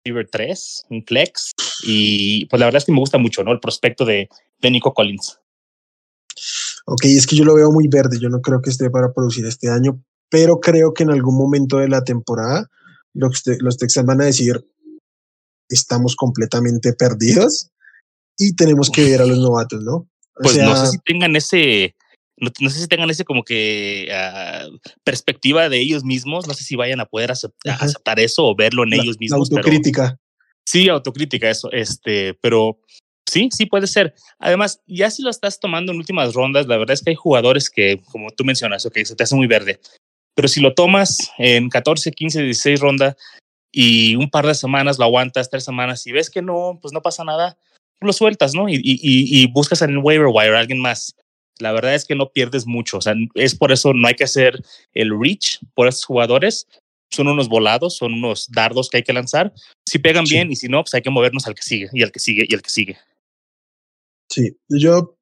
receiver 0.04 0.28
3, 0.30 0.86
un 0.90 1.04
flex, 1.04 1.52
y 1.82 2.44
pues 2.46 2.60
la 2.60 2.66
verdad 2.66 2.78
es 2.78 2.84
que 2.84 2.92
me 2.92 3.00
gusta 3.00 3.18
mucho, 3.18 3.42
¿no? 3.42 3.52
El 3.52 3.60
prospecto 3.60 4.04
de, 4.04 4.28
de 4.60 4.70
Nico 4.70 4.92
Collins. 4.92 5.38
Ok, 6.84 7.06
es 7.06 7.26
que 7.26 7.36
yo 7.36 7.44
lo 7.44 7.54
veo 7.54 7.72
muy 7.72 7.88
verde, 7.88 8.18
yo 8.20 8.28
no 8.28 8.40
creo 8.40 8.60
que 8.60 8.70
esté 8.70 8.90
para 8.90 9.12
producir 9.12 9.46
este 9.46 9.70
año, 9.70 9.98
pero 10.28 10.60
creo 10.60 10.92
que 10.92 11.04
en 11.04 11.10
algún 11.10 11.36
momento 11.36 11.78
de 11.78 11.88
la 11.88 12.04
temporada 12.04 12.70
los, 13.16 13.42
los 13.60 13.78
Texans 13.78 14.06
van 14.06 14.20
a 14.20 14.26
decir, 14.26 14.64
estamos 15.68 16.16
completamente 16.16 16.92
perdidos 16.92 17.70
y 18.38 18.54
tenemos 18.54 18.90
que 18.90 19.04
ver 19.04 19.22
a 19.22 19.26
los 19.26 19.38
novatos, 19.38 19.82
¿no? 19.82 19.94
O 19.94 20.08
pues 20.42 20.54
sea, 20.54 20.66
no 20.66 20.76
sé 20.76 20.92
si 20.92 20.98
tengan 20.98 21.34
ese, 21.34 21.96
no, 22.36 22.50
no, 22.60 22.70
sé 22.70 22.80
si 22.80 22.86
tengan 22.86 23.08
ese 23.08 23.24
como 23.24 23.42
que 23.42 24.08
uh, 24.10 24.78
perspectiva 25.02 25.68
de 25.68 25.80
ellos 25.80 26.04
mismos, 26.04 26.46
no 26.46 26.54
sé 26.54 26.62
si 26.62 26.76
vayan 26.76 27.00
a 27.00 27.06
poder 27.06 27.32
aceptar, 27.32 27.78
aceptar 27.80 28.20
eso 28.20 28.44
o 28.44 28.54
verlo 28.54 28.84
en 28.84 28.90
la, 28.90 28.96
ellos 28.96 29.18
mismos. 29.18 29.50
La 29.50 29.58
autocrítica. 29.58 30.02
Pero, 30.02 30.20
sí, 30.64 30.88
autocrítica, 30.88 31.48
eso, 31.48 31.72
este, 31.72 32.34
pero 32.42 32.78
sí, 33.26 33.48
sí 33.50 33.64
puede 33.64 33.86
ser. 33.86 34.14
Además, 34.38 34.82
ya 34.86 35.10
si 35.10 35.22
lo 35.22 35.30
estás 35.30 35.58
tomando 35.58 35.92
en 35.92 35.98
últimas 35.98 36.34
rondas, 36.34 36.66
la 36.66 36.76
verdad 36.76 36.92
es 36.92 37.02
que 37.02 37.10
hay 37.10 37.16
jugadores 37.16 37.70
que, 37.70 38.02
como 38.12 38.30
tú 38.30 38.44
mencionas, 38.44 38.84
ok, 38.84 38.98
se 39.04 39.16
te 39.16 39.24
hace 39.24 39.34
muy 39.34 39.46
verde. 39.46 39.80
Pero 40.36 40.48
si 40.48 40.60
lo 40.60 40.74
tomas 40.74 41.32
en 41.38 41.70
14, 41.70 42.12
15, 42.12 42.42
16 42.42 42.80
ronda 42.80 43.16
y 43.72 44.14
un 44.16 44.30
par 44.30 44.46
de 44.46 44.54
semanas 44.54 44.98
lo 44.98 45.06
aguantas, 45.06 45.50
tres 45.50 45.64
semanas 45.64 46.06
y 46.06 46.12
ves 46.12 46.30
que 46.30 46.42
no, 46.42 46.78
pues 46.80 46.92
no 46.92 47.00
pasa 47.00 47.24
nada, 47.24 47.58
lo 48.00 48.12
sueltas, 48.12 48.54
¿no? 48.54 48.68
Y, 48.68 48.74
y, 48.74 49.00
y 49.02 49.46
buscas 49.46 49.80
en 49.80 49.90
el 49.90 49.98
waiver 49.98 50.28
wire 50.30 50.54
a 50.54 50.60
alguien 50.60 50.78
más. 50.78 51.16
La 51.58 51.72
verdad 51.72 51.94
es 51.94 52.04
que 52.04 52.14
no 52.14 52.30
pierdes 52.32 52.66
mucho. 52.66 52.98
O 52.98 53.00
sea, 53.00 53.14
es 53.34 53.54
por 53.54 53.72
eso 53.72 53.94
no 53.94 54.06
hay 54.06 54.14
que 54.14 54.24
hacer 54.24 54.62
el 54.92 55.18
reach 55.18 55.58
por 55.74 55.88
esos 55.88 56.04
jugadores. 56.04 56.68
Son 57.10 57.28
unos 57.28 57.48
volados, 57.48 57.96
son 57.96 58.12
unos 58.12 58.48
dardos 58.50 58.90
que 58.90 58.98
hay 58.98 59.02
que 59.04 59.14
lanzar. 59.14 59.54
Si 59.88 59.98
pegan 59.98 60.26
sí. 60.26 60.34
bien 60.34 60.52
y 60.52 60.56
si 60.56 60.68
no, 60.68 60.82
pues 60.82 60.92
hay 60.92 61.02
que 61.02 61.10
movernos 61.10 61.46
al 61.46 61.54
que 61.54 61.62
sigue 61.62 61.88
y 61.94 62.02
al 62.02 62.12
que 62.12 62.18
sigue 62.18 62.44
y 62.46 62.54
al 62.54 62.60
que 62.60 62.70
sigue. 62.70 62.98
Sí, 64.28 64.54
yo 64.68 65.16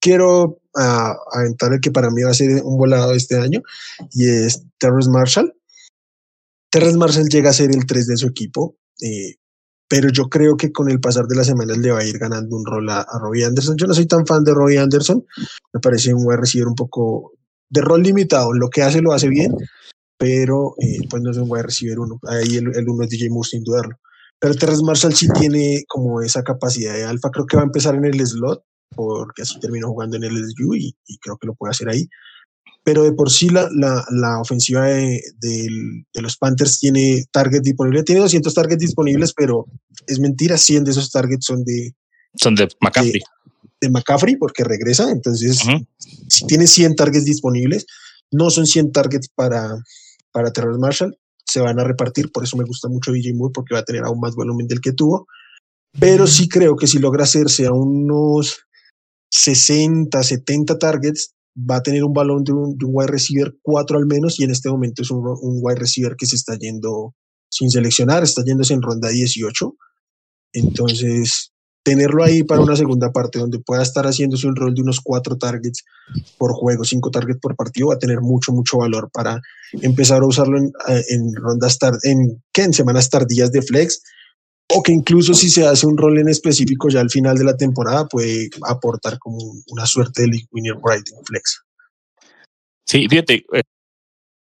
quiero 0.00 0.59
uh, 0.74 1.36
aventar 1.36 1.72
el 1.72 1.80
que 1.80 1.90
para 1.90 2.10
mí 2.10 2.22
va 2.22 2.30
a 2.30 2.34
ser 2.34 2.62
un 2.62 2.76
volado 2.76 3.12
este 3.12 3.38
año 3.38 3.62
y 4.12 4.28
es 4.28 4.62
Terrence 4.78 5.10
Marshall. 5.10 5.54
Terrence 6.70 6.98
Marshall 6.98 7.28
llega 7.28 7.50
a 7.50 7.54
ser 7.54 7.70
el 7.74 7.86
3 7.86 8.06
de 8.06 8.16
su 8.16 8.28
equipo, 8.28 8.76
eh, 9.02 9.36
pero 9.88 10.08
yo 10.10 10.28
creo 10.28 10.56
que 10.56 10.70
con 10.70 10.88
el 10.88 11.00
pasar 11.00 11.26
de 11.26 11.36
las 11.36 11.48
semanas 11.48 11.78
le 11.78 11.90
va 11.90 11.98
a 11.98 12.04
ir 12.04 12.18
ganando 12.18 12.56
un 12.56 12.64
rol 12.64 12.88
a, 12.90 13.00
a 13.00 13.18
Robbie 13.18 13.44
Anderson. 13.44 13.76
Yo 13.76 13.86
no 13.86 13.94
soy 13.94 14.06
tan 14.06 14.24
fan 14.26 14.44
de 14.44 14.54
Robbie 14.54 14.78
Anderson, 14.78 15.24
me 15.72 15.80
parece 15.80 16.14
un 16.14 16.24
wide 16.24 16.38
receiver 16.38 16.68
un 16.68 16.76
poco 16.76 17.32
de 17.68 17.80
rol 17.80 18.02
limitado, 18.02 18.52
lo 18.52 18.68
que 18.68 18.82
hace 18.82 19.00
lo 19.00 19.12
hace 19.12 19.28
bien, 19.28 19.52
pero 20.16 20.74
eh, 20.80 20.98
pues 21.08 21.22
no 21.22 21.30
es 21.30 21.36
un 21.38 21.50
wide 21.50 21.64
receiver 21.64 21.98
uno, 21.98 22.20
ahí 22.28 22.56
el, 22.56 22.74
el 22.76 22.88
uno 22.88 23.04
es 23.04 23.10
DJ 23.10 23.30
Moore 23.30 23.48
sin 23.48 23.64
dudarlo. 23.64 23.96
Pero 24.38 24.54
Terrence 24.54 24.82
Marshall 24.84 25.14
sí 25.14 25.28
tiene 25.38 25.84
como 25.86 26.22
esa 26.22 26.42
capacidad 26.42 26.94
de 26.94 27.04
alfa, 27.04 27.30
creo 27.30 27.46
que 27.46 27.56
va 27.56 27.62
a 27.62 27.66
empezar 27.66 27.94
en 27.94 28.04
el 28.04 28.26
slot, 28.26 28.64
porque 28.94 29.42
así 29.42 29.58
terminó 29.60 29.88
jugando 29.88 30.16
en 30.16 30.24
el 30.24 30.34
LSU 30.34 30.74
y, 30.74 30.96
y, 31.06 31.18
creo 31.18 31.36
que 31.38 31.46
lo 31.46 31.54
puede 31.54 31.70
hacer 31.70 31.88
ahí. 31.88 32.08
Pero 32.82 33.04
de 33.04 33.12
por 33.12 33.30
sí 33.30 33.50
la, 33.50 33.68
la, 33.72 34.04
la 34.10 34.40
ofensiva 34.40 34.86
de, 34.86 35.22
de, 35.38 35.68
de, 36.12 36.22
los 36.22 36.36
Panthers 36.36 36.80
tiene 36.80 37.24
targets 37.30 37.62
disponibles, 37.62 38.04
tiene 38.04 38.22
200 38.22 38.54
targets 38.54 38.80
disponibles, 38.80 39.32
pero 39.34 39.66
es 40.06 40.18
mentira, 40.18 40.56
100 40.56 40.84
de 40.84 40.90
esos 40.90 41.10
targets 41.10 41.44
son 41.44 41.62
de... 41.64 41.94
Son 42.34 42.54
de 42.54 42.68
McCaffrey. 42.80 43.12
De, 43.12 43.20
de 43.82 43.90
McCaffrey, 43.90 44.36
porque 44.36 44.64
regresa, 44.64 45.10
entonces 45.10 45.64
uh 45.64 45.68
-huh. 45.68 45.86
si 46.28 46.46
tiene 46.46 46.66
100 46.66 46.96
targets 46.96 47.24
disponibles, 47.24 47.86
no 48.30 48.50
son 48.50 48.66
100 48.66 48.92
targets 48.92 49.28
para, 49.28 49.82
para 50.32 50.52
Terrence 50.52 50.80
Marshall, 50.80 51.18
se 51.44 51.60
van 51.60 51.80
a 51.80 51.84
repartir, 51.84 52.30
por 52.32 52.44
eso 52.44 52.56
me 52.56 52.64
gusta 52.64 52.88
mucho 52.88 53.12
DJ 53.12 53.34
Moore, 53.34 53.52
porque 53.54 53.74
va 53.74 53.80
a 53.80 53.84
tener 53.84 54.04
aún 54.04 54.20
más 54.20 54.34
volumen 54.34 54.68
del 54.68 54.80
que 54.80 54.92
tuvo, 54.92 55.26
pero 55.98 56.26
sí 56.26 56.48
creo 56.48 56.76
que 56.76 56.86
si 56.86 56.98
logra 56.98 57.24
hacerse 57.24 57.66
a 57.66 57.72
unos 57.72 58.60
60, 59.30 60.22
70 60.22 60.78
targets, 60.78 61.34
va 61.58 61.76
a 61.76 61.82
tener 61.82 62.04
un 62.04 62.12
balón 62.12 62.44
de 62.44 62.52
un, 62.52 62.76
de 62.76 62.84
un 62.84 62.92
wide 62.94 63.10
receiver 63.10 63.54
4 63.62 63.98
al 63.98 64.06
menos, 64.06 64.38
y 64.38 64.44
en 64.44 64.50
este 64.50 64.68
momento 64.68 65.02
es 65.02 65.10
un, 65.10 65.26
un, 65.26 65.58
wide 65.62 65.78
receiver 65.78 66.16
que 66.16 66.26
se 66.26 66.36
está 66.36 66.56
yendo 66.58 67.14
sin 67.48 67.70
seleccionar, 67.70 68.22
está 68.22 68.44
yéndose 68.44 68.74
en 68.74 68.82
ronda 68.82 69.08
18. 69.08 69.74
Entonces, 70.52 71.52
tenerlo 71.82 72.22
ahí 72.22 72.42
para 72.42 72.60
una 72.60 72.76
segunda 72.76 73.10
parte 73.12 73.38
donde 73.38 73.58
pueda 73.58 73.82
estar 73.82 74.04
haciéndose 74.04 74.46
un 74.46 74.56
rol 74.56 74.74
de 74.74 74.82
unos 74.82 75.00
4 75.00 75.38
targets 75.38 75.84
por 76.38 76.52
juego, 76.52 76.84
5 76.84 77.10
targets 77.10 77.40
por 77.40 77.56
partido, 77.56 77.88
va 77.88 77.94
a 77.94 77.98
tener 77.98 78.20
mucho, 78.20 78.52
mucho 78.52 78.78
valor 78.78 79.10
para 79.12 79.40
empezar 79.72 80.22
a 80.22 80.26
usarlo 80.26 80.58
en, 80.58 80.72
en 81.08 81.34
rondas 81.34 81.78
tar 81.78 81.98
en, 82.02 82.42
¿qué? 82.52 82.64
en 82.64 82.72
semanas 82.72 83.08
tardías 83.10 83.50
de 83.52 83.62
flex 83.62 84.02
o 84.72 84.82
que 84.82 84.92
incluso 84.92 85.34
si 85.34 85.50
se 85.50 85.66
hace 85.66 85.86
un 85.86 85.96
rol 85.96 86.18
en 86.18 86.28
específico 86.28 86.88
ya 86.88 87.00
al 87.00 87.10
final 87.10 87.36
de 87.36 87.44
la 87.44 87.56
temporada 87.56 88.06
puede 88.06 88.50
aportar 88.68 89.18
como 89.18 89.38
una 89.68 89.86
suerte 89.86 90.22
de 90.22 90.46
winner 90.50 90.76
right 90.76 91.06
en 91.08 91.24
flex. 91.24 91.62
Sí, 92.86 93.06
fíjate, 93.08 93.44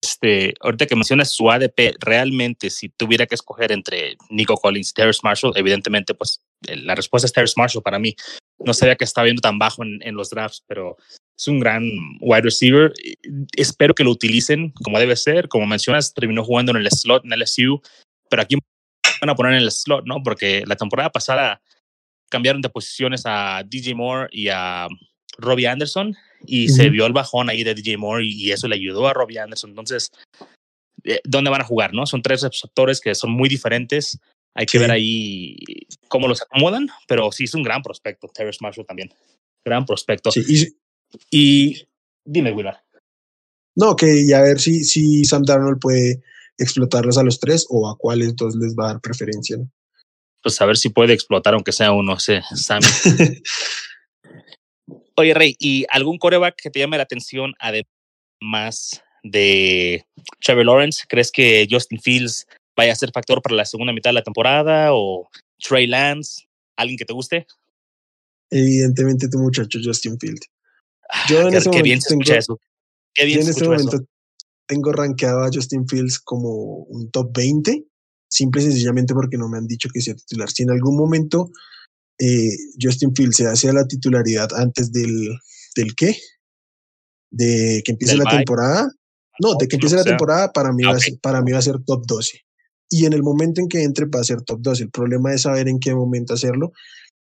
este, 0.02 0.54
ahorita 0.60 0.86
que 0.86 0.96
mencionas 0.96 1.30
su 1.30 1.50
ADP, 1.50 1.96
realmente 2.00 2.70
si 2.70 2.88
tuviera 2.88 3.26
que 3.26 3.34
escoger 3.34 3.72
entre 3.72 4.16
Nico 4.28 4.56
Collins 4.56 4.90
y 4.90 4.94
Terrence 4.94 5.20
Marshall, 5.22 5.52
evidentemente, 5.56 6.14
pues 6.14 6.42
la 6.62 6.94
respuesta 6.94 7.26
es 7.26 7.32
Terrence 7.32 7.54
Marshall 7.56 7.82
para 7.82 7.98
mí. 7.98 8.14
No 8.58 8.74
sabía 8.74 8.96
que 8.96 9.04
estaba 9.04 9.24
viendo 9.24 9.40
tan 9.40 9.58
bajo 9.58 9.82
en, 9.82 9.98
en 10.02 10.14
los 10.14 10.30
drafts, 10.30 10.62
pero 10.66 10.96
es 11.38 11.48
un 11.48 11.58
gran 11.58 11.84
wide 12.20 12.42
receiver. 12.42 12.92
Espero 13.56 13.94
que 13.94 14.04
lo 14.04 14.10
utilicen 14.10 14.72
como 14.84 14.98
debe 14.98 15.16
ser. 15.16 15.48
Como 15.48 15.66
mencionas, 15.66 16.12
terminó 16.12 16.44
jugando 16.44 16.72
en 16.72 16.78
el 16.78 16.90
slot 16.90 17.24
en 17.24 17.38
LSU, 17.38 17.80
pero 18.28 18.42
aquí 18.42 18.56
van 19.20 19.30
a 19.30 19.34
poner 19.34 19.54
en 19.54 19.62
el 19.62 19.70
slot, 19.70 20.06
¿no? 20.06 20.22
Porque 20.22 20.64
la 20.66 20.76
temporada 20.76 21.10
pasada 21.10 21.60
cambiaron 22.30 22.62
de 22.62 22.70
posiciones 22.70 23.22
a 23.26 23.62
DJ 23.66 23.94
Moore 23.94 24.28
y 24.32 24.48
a 24.48 24.88
Robbie 25.38 25.66
Anderson 25.66 26.16
y 26.46 26.68
se 26.68 26.88
vio 26.88 27.06
el 27.06 27.12
bajón 27.12 27.50
ahí 27.50 27.64
de 27.64 27.74
DJ 27.74 27.96
Moore 27.98 28.24
y, 28.24 28.50
eso 28.50 28.68
le 28.68 28.76
ayudó 28.76 29.06
a 29.06 29.12
Robbie 29.12 29.38
Anderson. 29.38 29.70
Entonces, 29.70 30.10
eh, 31.04 31.20
¿dónde 31.24 31.50
van 31.50 31.60
a 31.60 31.64
jugar? 31.64 31.92
no 31.92 32.06
Son 32.06 32.22
tres 32.22 32.42
receptores 32.42 33.00
que 33.00 33.14
son 33.14 33.30
muy 33.30 33.48
diferentes. 33.48 34.18
Hay 34.54 34.66
que 34.66 34.78
ver 34.78 34.90
ahí 34.90 35.56
cómo 36.08 36.28
los 36.28 36.42
acomodan, 36.42 36.88
pero 37.06 37.30
sí 37.30 37.44
es 37.44 37.54
un 37.54 37.62
gran 37.62 37.82
prospecto. 37.82 38.28
Terrence 38.28 38.58
Marshall 38.60 38.86
también. 38.86 39.12
Gran 39.64 39.84
prospecto. 39.84 40.30
Sí, 40.30 40.74
y, 41.30 41.86
dime, 42.24 42.52
Willard. 42.52 42.78
No, 43.76 43.94
que 43.96 44.26
ya 44.26 44.38
a 44.38 44.42
ver 44.42 44.60
si, 44.60 44.84
si 44.84 45.24
Sam 45.24 45.44
Darnold 45.44 45.78
puede 45.78 46.22
explotarlos 46.60 47.18
a 47.18 47.22
los 47.22 47.40
tres 47.40 47.66
o 47.68 47.88
a 47.88 47.96
cuáles 47.96 48.28
entonces 48.28 48.60
les 48.60 48.76
va 48.76 48.84
a 48.84 48.92
dar 48.92 49.00
preferencia. 49.00 49.58
Pues 50.42 50.60
a 50.60 50.66
ver 50.66 50.76
si 50.76 50.90
puede 50.90 51.12
explotar, 51.12 51.54
aunque 51.54 51.72
sea 51.72 51.92
uno, 51.92 52.18
sé, 52.18 52.42
Sam. 52.54 52.80
Oye, 55.16 55.34
Rey, 55.34 55.56
¿y 55.58 55.84
algún 55.90 56.18
coreback 56.18 56.56
que 56.62 56.70
te 56.70 56.78
llame 56.78 56.96
la 56.96 57.02
atención 57.02 57.52
además 57.58 59.02
de 59.22 60.04
Trevor 60.40 60.66
Lawrence? 60.66 61.04
¿Crees 61.08 61.30
que 61.30 61.66
Justin 61.70 62.00
Fields 62.00 62.46
vaya 62.76 62.92
a 62.92 62.96
ser 62.96 63.10
factor 63.12 63.42
para 63.42 63.56
la 63.56 63.64
segunda 63.66 63.92
mitad 63.92 64.10
de 64.10 64.14
la 64.14 64.22
temporada 64.22 64.94
o 64.94 65.28
Trey 65.58 65.86
Lance? 65.86 66.44
¿Alguien 66.76 66.96
que 66.96 67.04
te 67.04 67.12
guste? 67.12 67.46
Evidentemente 68.50 69.28
tu 69.28 69.38
muchacho 69.38 69.78
Justin 69.82 70.18
Fields. 70.18 70.46
Ah, 71.12 71.26
yo 71.28 71.48
en 71.48 71.54
ese 71.54 71.82
bien 71.82 72.00
tengo, 72.00 72.22
eso. 72.22 72.58
Qué 73.12 73.24
bien 73.26 73.40
yo 73.40 73.44
en 73.44 73.50
este 73.50 73.64
momento 73.64 73.98
tengo 74.70 74.92
rankeado 74.92 75.42
a 75.42 75.50
Justin 75.52 75.86
Fields 75.88 76.20
como 76.20 76.84
un 76.84 77.10
top 77.10 77.36
20, 77.36 77.84
simple 78.28 78.62
y 78.62 78.66
sencillamente 78.66 79.14
porque 79.14 79.36
no 79.36 79.48
me 79.48 79.58
han 79.58 79.66
dicho 79.66 79.88
que 79.92 80.00
sea 80.00 80.14
titular. 80.14 80.48
Si 80.48 80.62
en 80.62 80.70
algún 80.70 80.96
momento 80.96 81.50
eh, 82.20 82.56
Justin 82.80 83.12
Fields 83.16 83.36
se 83.36 83.48
hace 83.48 83.72
la 83.72 83.84
titularidad 83.84 84.48
antes 84.54 84.92
del, 84.92 85.36
del 85.74 85.96
qué? 85.96 86.16
De 87.32 87.82
que 87.84 87.90
empiece 87.90 88.16
la 88.16 88.30
temporada. 88.30 88.88
No, 89.40 89.56
de 89.58 89.66
que 89.66 89.74
empiece 89.74 89.96
la 89.96 90.04
temporada, 90.04 90.52
para 90.52 90.72
mí, 90.72 90.84
va 90.84 90.92
a 90.92 91.00
ser, 91.00 91.18
para 91.20 91.42
mí 91.42 91.50
va 91.50 91.58
a 91.58 91.62
ser 91.62 91.82
top 91.84 92.06
12. 92.06 92.38
Y 92.90 93.06
en 93.06 93.12
el 93.12 93.24
momento 93.24 93.60
en 93.60 93.68
que 93.68 93.82
entre 93.82 94.06
va 94.06 94.20
a 94.20 94.24
ser 94.24 94.42
top 94.42 94.60
12. 94.60 94.84
El 94.84 94.90
problema 94.90 95.34
es 95.34 95.42
saber 95.42 95.66
en 95.66 95.80
qué 95.80 95.94
momento 95.94 96.34
hacerlo 96.34 96.72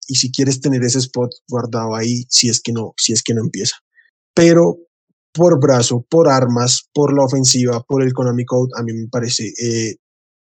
y 0.06 0.16
si 0.16 0.30
quieres 0.30 0.60
tener 0.60 0.84
ese 0.84 0.98
spot 0.98 1.30
guardado 1.48 1.94
ahí, 1.94 2.24
si 2.28 2.50
es 2.50 2.60
que 2.60 2.72
no, 2.72 2.92
si 2.98 3.14
es 3.14 3.22
que 3.22 3.32
no 3.32 3.40
empieza. 3.40 3.76
Pero 4.34 4.78
por 5.38 5.60
brazo, 5.60 6.04
por 6.10 6.28
armas, 6.28 6.88
por 6.92 7.14
la 7.14 7.22
ofensiva, 7.22 7.80
por 7.84 8.02
el 8.02 8.08
económico, 8.08 8.66
a 8.76 8.82
mí 8.82 8.92
me 8.92 9.06
parece, 9.06 9.52
eh, 9.62 9.94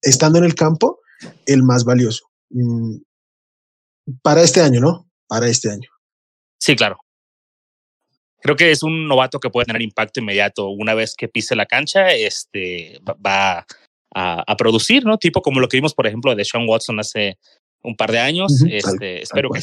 estando 0.01 0.38
en 0.38 0.44
el 0.44 0.55
campo, 0.55 1.01
el 1.44 1.64
más 1.64 1.85
valioso. 1.85 2.25
Mm, 2.51 2.99
para 4.22 4.42
este 4.42 4.61
año, 4.61 4.81
¿no? 4.81 5.11
Para 5.27 5.49
este 5.49 5.72
año. 5.72 5.90
Sí, 6.61 6.77
claro. 6.77 6.99
Creo 8.40 8.55
que 8.55 8.70
es 8.70 8.85
un 8.85 9.09
novato 9.09 9.40
que 9.40 9.51
puede 9.51 9.66
tener 9.66 9.83
impacto 9.83 10.20
inmediato. 10.20 10.68
Una 10.68 10.94
vez 10.94 11.16
que 11.16 11.27
pise 11.27 11.57
la 11.57 11.66
cancha, 11.66 12.12
este 12.12 13.01
va 13.05 13.66
a, 14.14 14.57
producir, 14.57 15.05
¿no? 15.05 15.18
Tipo 15.18 15.42
como 15.42 15.59
lo 15.59 15.66
que 15.66 15.79
vimos, 15.79 15.94
por 15.94 16.07
ejemplo, 16.07 16.33
de 16.37 16.44
Sean 16.44 16.68
Watson 16.68 17.01
hace 17.01 17.38
un 17.83 17.96
par 17.96 18.12
de 18.12 18.20
años. 18.20 18.62
este, 18.70 19.22
espero 19.22 19.51
que 19.51 19.62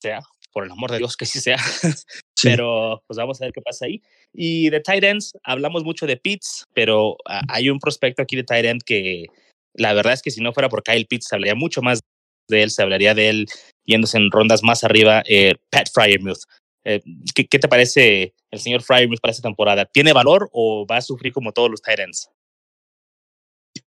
sea, 0.00 0.20
por 0.52 0.64
el 0.64 0.70
amor 0.70 0.90
de 0.90 0.98
Dios, 0.98 1.16
que 1.16 1.26
sí 1.26 1.40
sea. 1.40 1.56
Pero 2.42 3.02
pues 3.06 3.16
vamos 3.16 3.40
a 3.40 3.44
ver 3.44 3.52
qué 3.52 3.60
pasa 3.60 3.86
ahí. 3.86 4.02
Y 4.32 4.70
de 4.70 4.80
tight 4.80 5.04
ends, 5.04 5.32
hablamos 5.44 5.84
mucho 5.84 6.06
de 6.06 6.16
Pitts, 6.16 6.64
pero 6.72 7.16
hay 7.48 7.68
un 7.68 7.78
prospecto 7.78 8.22
aquí 8.22 8.36
de 8.36 8.44
tight 8.44 8.64
end 8.64 8.82
que 8.84 9.26
la 9.74 9.92
verdad 9.92 10.12
es 10.12 10.22
que 10.22 10.30
si 10.30 10.40
no 10.40 10.52
fuera 10.52 10.68
por 10.68 10.82
Kyle 10.82 11.06
Pitts, 11.06 11.32
hablaría 11.32 11.54
mucho 11.54 11.82
más 11.82 12.00
de 12.48 12.62
él, 12.62 12.70
se 12.70 12.82
hablaría 12.82 13.14
de 13.14 13.28
él 13.28 13.46
yéndose 13.86 14.18
en 14.18 14.30
rondas 14.30 14.62
más 14.62 14.84
arriba, 14.84 15.22
eh, 15.26 15.54
Pat 15.70 15.88
Fryermuth. 15.92 16.42
Eh, 16.84 17.00
¿qué, 17.34 17.46
¿qué, 17.46 17.58
te 17.58 17.68
parece 17.68 18.34
el 18.50 18.60
señor 18.60 18.82
Fryermuth 18.82 19.20
para 19.20 19.32
esta 19.32 19.42
temporada? 19.42 19.84
¿Tiene 19.86 20.12
valor 20.12 20.48
o 20.52 20.86
va 20.86 20.98
a 20.98 21.02
sufrir 21.02 21.32
como 21.32 21.52
todos 21.52 21.70
los 21.70 21.82
Titans? 21.82 22.30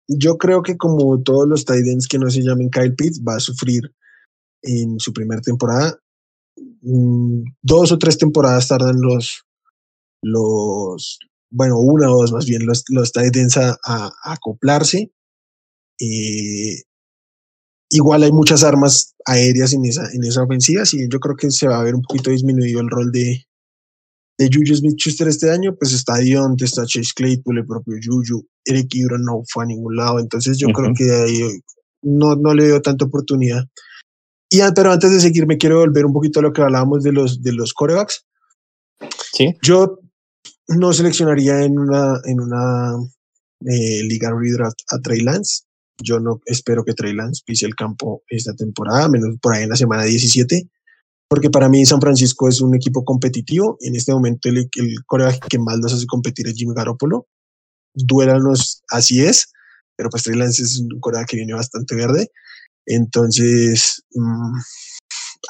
Yo 0.08 0.38
creo 0.38 0.62
que 0.62 0.76
como 0.76 1.22
todos 1.22 1.48
los 1.48 1.64
Titans 1.64 2.06
que 2.08 2.18
no 2.18 2.30
se 2.30 2.42
llamen 2.42 2.70
Kyle 2.70 2.94
Pitts, 2.94 3.22
va 3.26 3.36
a 3.36 3.40
sufrir 3.40 3.92
en 4.62 4.98
su 4.98 5.12
primera 5.12 5.40
temporada. 5.40 5.98
Mm, 6.56 7.42
dos 7.62 7.92
o 7.92 7.98
tres 7.98 8.18
temporadas 8.18 8.68
tardan 8.68 9.00
los, 9.00 9.44
los 10.22 11.18
bueno, 11.50 11.78
una 11.78 12.10
o 12.10 12.20
dos 12.20 12.32
más 12.32 12.46
bien, 12.46 12.66
los, 12.66 12.84
los 12.88 13.12
Titans 13.12 13.56
a, 13.56 13.78
a, 13.84 14.06
a 14.24 14.32
acoplarse. 14.32 15.12
Eh, 16.00 16.82
Igual 17.94 18.22
hay 18.22 18.32
muchas 18.32 18.64
armas 18.64 19.14
aéreas 19.26 19.74
en 19.74 19.84
esa, 19.84 20.10
en 20.14 20.24
esa 20.24 20.42
ofensiva, 20.42 20.82
y 20.90 21.10
yo 21.10 21.20
creo 21.20 21.36
que 21.36 21.50
se 21.50 21.68
va 21.68 21.78
a 21.78 21.82
ver 21.82 21.94
un 21.94 22.00
poquito 22.00 22.30
disminuido 22.30 22.80
el 22.80 22.88
rol 22.88 23.12
de, 23.12 23.44
de 24.38 24.48
Juju 24.50 24.76
Smith-Schuster 24.76 25.28
este 25.28 25.50
año, 25.50 25.76
pues 25.76 25.92
está 25.92 26.16
Dionte, 26.16 26.64
está 26.64 26.86
Chase 26.86 27.10
Claypool, 27.14 27.58
el 27.58 27.66
propio 27.66 27.98
Juju, 28.02 28.46
Eric 28.64 28.94
Ibron 28.94 29.22
no 29.22 29.42
fue 29.46 29.64
a 29.64 29.66
ningún 29.66 29.94
lado, 29.94 30.20
entonces 30.20 30.56
yo 30.56 30.68
creo 30.68 30.94
que 30.94 31.12
ahí 31.12 31.60
no, 32.00 32.34
no 32.34 32.54
le 32.54 32.64
dio 32.64 32.80
tanta 32.80 33.04
oportunidad. 33.04 33.62
Y, 34.52 34.60
pero 34.74 34.92
antes 34.92 35.10
de 35.10 35.18
seguir, 35.18 35.46
me 35.46 35.56
quiero 35.56 35.78
volver 35.78 36.04
un 36.04 36.12
poquito 36.12 36.40
a 36.40 36.42
lo 36.42 36.52
que 36.52 36.60
hablábamos 36.60 37.02
de 37.02 37.10
los, 37.10 37.42
de 37.42 37.54
los 37.54 37.72
corebacks. 37.72 38.26
Sí. 39.32 39.56
Yo 39.62 39.98
no 40.68 40.92
seleccionaría 40.92 41.62
en 41.62 41.78
una, 41.78 42.20
en 42.26 42.38
una 42.38 42.96
eh, 43.64 44.02
liga 44.02 44.30
redraft 44.30 44.78
a 44.90 44.98
Trey 44.98 45.20
Lance. 45.20 45.62
Yo 46.02 46.20
no 46.20 46.38
espero 46.44 46.84
que 46.84 46.92
Trey 46.92 47.14
Lance 47.14 47.42
pise 47.46 47.64
el 47.64 47.74
campo 47.74 48.24
esta 48.28 48.54
temporada, 48.54 49.08
menos 49.08 49.38
por 49.40 49.54
ahí 49.54 49.62
en 49.62 49.70
la 49.70 49.76
semana 49.76 50.02
17, 50.02 50.68
porque 51.28 51.48
para 51.48 51.70
mí 51.70 51.86
San 51.86 52.02
Francisco 52.02 52.46
es 52.46 52.60
un 52.60 52.74
equipo 52.74 53.06
competitivo. 53.06 53.78
En 53.80 53.96
este 53.96 54.12
momento 54.12 54.50
el, 54.50 54.58
el 54.58 54.96
que 55.48 55.58
más 55.60 55.78
los 55.78 55.94
hace 55.94 56.04
competir 56.04 56.46
es 56.46 56.56
Jimmy 56.56 56.74
Garoppolo. 56.74 57.26
Duélanos, 57.94 58.82
así 58.90 59.22
es, 59.22 59.50
pero 59.96 60.10
pues 60.10 60.24
Trey 60.24 60.36
Lance 60.36 60.62
es 60.62 60.78
un 60.78 61.00
coreback 61.00 61.30
que 61.30 61.36
viene 61.36 61.54
bastante 61.54 61.94
verde. 61.94 62.30
Entonces, 62.86 64.02
mm, 64.14 64.54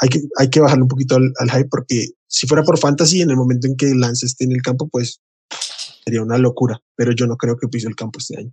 hay, 0.00 0.08
que, 0.08 0.20
hay 0.38 0.50
que 0.50 0.60
bajarle 0.60 0.82
un 0.82 0.88
poquito 0.88 1.16
al, 1.16 1.32
al, 1.38 1.50
hype 1.50 1.68
porque 1.68 2.08
si 2.28 2.46
fuera 2.46 2.62
por 2.62 2.78
fantasy, 2.78 3.22
en 3.22 3.30
el 3.30 3.36
momento 3.36 3.66
en 3.66 3.76
que 3.76 3.94
Lance 3.94 4.26
esté 4.26 4.44
en 4.44 4.52
el 4.52 4.62
campo, 4.62 4.88
pues 4.88 5.20
sería 6.04 6.22
una 6.22 6.38
locura, 6.38 6.80
pero 6.96 7.12
yo 7.12 7.26
no 7.26 7.36
creo 7.36 7.56
que 7.56 7.68
pise 7.68 7.88
el 7.88 7.96
campo 7.96 8.18
este 8.18 8.38
año 8.38 8.52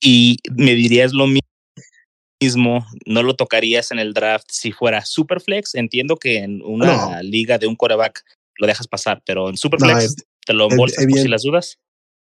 y 0.00 0.38
me 0.50 0.74
dirías 0.74 1.12
lo 1.12 1.26
mismo, 1.26 2.86
no 3.06 3.22
lo 3.22 3.36
tocarías 3.36 3.90
en 3.92 3.98
el 3.98 4.14
draft 4.14 4.46
si 4.50 4.72
fuera 4.72 5.04
Superflex. 5.04 5.74
Entiendo 5.74 6.16
que 6.16 6.38
en 6.38 6.62
una 6.62 7.22
liga 7.22 7.58
de 7.58 7.66
un 7.66 7.76
quarterback 7.76 8.24
lo 8.56 8.66
dejas 8.66 8.88
pasar, 8.88 9.22
pero 9.26 9.48
en 9.50 9.56
Superflex 9.56 10.16
te 10.46 10.54
lo 10.54 10.70
embolsas 10.70 11.04
por 11.06 11.18
si 11.18 11.28
las 11.28 11.42
dudas. 11.42 11.78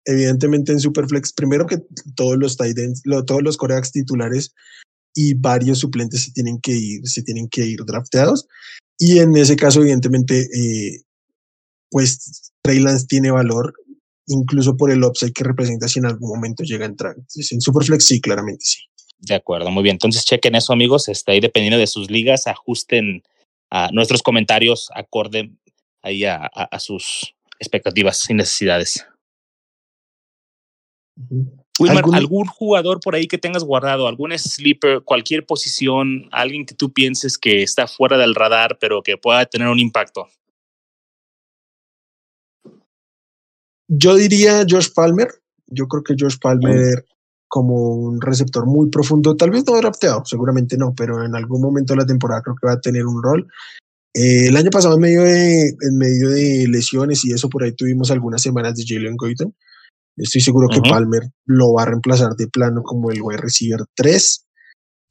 Evidentemente 0.06 0.72
en 0.72 0.80
Superflex, 0.80 1.34
primero 1.34 1.66
que 1.66 1.78
todos 2.16 2.38
los 2.38 2.56
tight 2.56 2.78
todos 3.26 3.42
los 3.42 3.58
quarterbacks 3.58 3.92
titulares 3.92 4.54
y 5.22 5.34
varios 5.34 5.80
suplentes 5.80 6.22
se 6.22 6.32
tienen 6.32 6.58
que 6.60 6.72
ir, 6.72 7.06
se 7.06 7.22
tienen 7.22 7.46
que 7.48 7.66
ir 7.66 7.84
drafteados. 7.84 8.46
Y 8.98 9.18
en 9.18 9.36
ese 9.36 9.54
caso, 9.54 9.80
evidentemente, 9.80 10.40
eh, 10.40 11.02
pues 11.90 12.52
Trey 12.62 12.80
Lance 12.80 13.06
tiene 13.06 13.30
valor 13.30 13.74
incluso 14.28 14.76
por 14.76 14.90
el 14.90 15.04
upside 15.04 15.32
que 15.32 15.44
representa 15.44 15.88
si 15.88 15.98
en 15.98 16.06
algún 16.06 16.30
momento 16.30 16.62
llega 16.64 16.86
a 16.86 16.88
entrar. 16.88 17.12
Entonces, 17.16 17.52
en 17.52 17.60
Superflex 17.60 18.04
sí, 18.04 18.20
claramente 18.20 18.64
sí. 18.64 18.78
De 19.18 19.34
acuerdo, 19.34 19.70
muy 19.70 19.82
bien. 19.82 19.94
Entonces 19.94 20.24
chequen 20.24 20.54
eso, 20.54 20.72
amigos. 20.72 21.08
Está 21.08 21.32
ahí 21.32 21.40
dependiendo 21.40 21.78
de 21.78 21.86
sus 21.86 22.10
ligas, 22.10 22.46
ajusten 22.46 23.22
a 23.70 23.90
nuestros 23.92 24.22
comentarios 24.22 24.88
acorde 24.94 25.52
ahí 26.02 26.24
a, 26.24 26.46
a, 26.46 26.80
sus 26.80 27.34
expectativas 27.58 28.28
y 28.30 28.34
necesidades. 28.34 29.06
¿Algún? 31.78 32.14
¿Algún 32.14 32.46
jugador 32.46 33.00
por 33.00 33.14
ahí 33.14 33.26
que 33.26 33.38
tengas 33.38 33.64
guardado, 33.64 34.06
algún 34.06 34.36
sleeper, 34.38 35.02
cualquier 35.02 35.46
posición, 35.46 36.28
alguien 36.30 36.66
que 36.66 36.74
tú 36.74 36.92
pienses 36.92 37.38
que 37.38 37.62
está 37.62 37.86
fuera 37.86 38.18
del 38.18 38.34
radar, 38.34 38.78
pero 38.78 39.02
que 39.02 39.16
pueda 39.16 39.46
tener 39.46 39.68
un 39.68 39.78
impacto? 39.78 40.28
Yo 43.88 44.14
diría 44.16 44.64
Josh 44.68 44.88
Palmer. 44.94 45.28
Yo 45.66 45.88
creo 45.88 46.02
que 46.02 46.14
Josh 46.18 46.36
Palmer 46.40 47.04
como 47.50 47.94
un 47.94 48.20
receptor 48.20 48.64
muy 48.64 48.90
profundo, 48.90 49.36
tal 49.36 49.50
vez 49.50 49.64
no 49.66 49.76
drafteado, 49.76 50.24
seguramente 50.24 50.76
no, 50.76 50.94
pero 50.96 51.24
en 51.24 51.34
algún 51.34 51.60
momento 51.60 51.94
de 51.94 51.98
la 51.98 52.06
temporada 52.06 52.42
creo 52.42 52.54
que 52.54 52.66
va 52.68 52.74
a 52.74 52.80
tener 52.80 53.04
un 53.04 53.20
rol. 53.20 53.48
Eh, 54.14 54.46
el 54.46 54.56
año 54.56 54.70
pasado 54.70 54.94
en 54.94 55.00
medio, 55.00 55.22
de, 55.22 55.68
en 55.68 55.98
medio 55.98 56.30
de 56.30 56.68
lesiones 56.68 57.24
y 57.24 57.32
eso 57.32 57.48
por 57.48 57.64
ahí 57.64 57.72
tuvimos 57.72 58.12
algunas 58.12 58.40
semanas 58.40 58.76
de 58.76 58.84
Jalen 58.86 59.16
Goyton. 59.16 59.52
Estoy 60.20 60.42
seguro 60.42 60.68
que 60.68 60.82
Palmer 60.82 61.22
lo 61.46 61.72
va 61.72 61.82
a 61.82 61.86
reemplazar 61.86 62.34
de 62.36 62.46
plano 62.46 62.82
como 62.82 63.10
el 63.10 63.22
wide 63.22 63.38
receiver 63.38 63.80
3. 63.94 64.46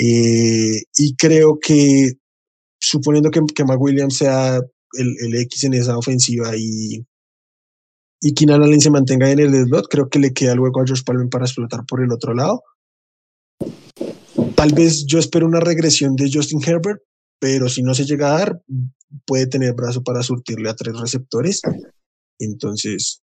Eh, 0.01 0.83
y 0.97 1.15
creo 1.15 1.57
que, 1.59 2.13
suponiendo 2.79 3.31
que, 3.31 3.41
que 3.53 3.63
Williams 3.63 4.17
sea 4.17 4.57
el, 4.93 5.15
el, 5.19 5.35
X 5.35 5.63
en 5.63 5.73
esa 5.73 5.97
ofensiva 5.97 6.55
y, 6.55 7.05
y 8.21 8.33
Keenan 8.33 8.63
Allen 8.63 8.81
se 8.81 8.91
mantenga 8.91 9.29
en 9.31 9.39
el 9.39 9.65
slot, 9.65 9.87
creo 9.89 10.09
que 10.09 10.19
le 10.19 10.31
queda 10.31 10.55
luego 10.55 10.79
a 10.79 10.85
Josh 10.87 11.03
Palmer 11.03 11.27
para 11.27 11.45
explotar 11.45 11.85
por 11.87 12.03
el 12.03 12.11
otro 12.11 12.33
lado. 12.33 12.63
Tal 14.55 14.73
vez 14.73 15.05
yo 15.05 15.19
espero 15.19 15.47
una 15.47 15.59
regresión 15.59 16.15
de 16.15 16.29
Justin 16.31 16.61
Herbert, 16.65 17.01
pero 17.39 17.67
si 17.67 17.81
no 17.81 17.93
se 17.93 18.05
llega 18.05 18.29
a 18.29 18.39
dar, 18.39 18.61
puede 19.25 19.47
tener 19.47 19.73
brazo 19.73 20.03
para 20.03 20.21
surtirle 20.21 20.69
a 20.69 20.75
tres 20.75 20.99
receptores. 20.99 21.61
Entonces, 22.39 23.21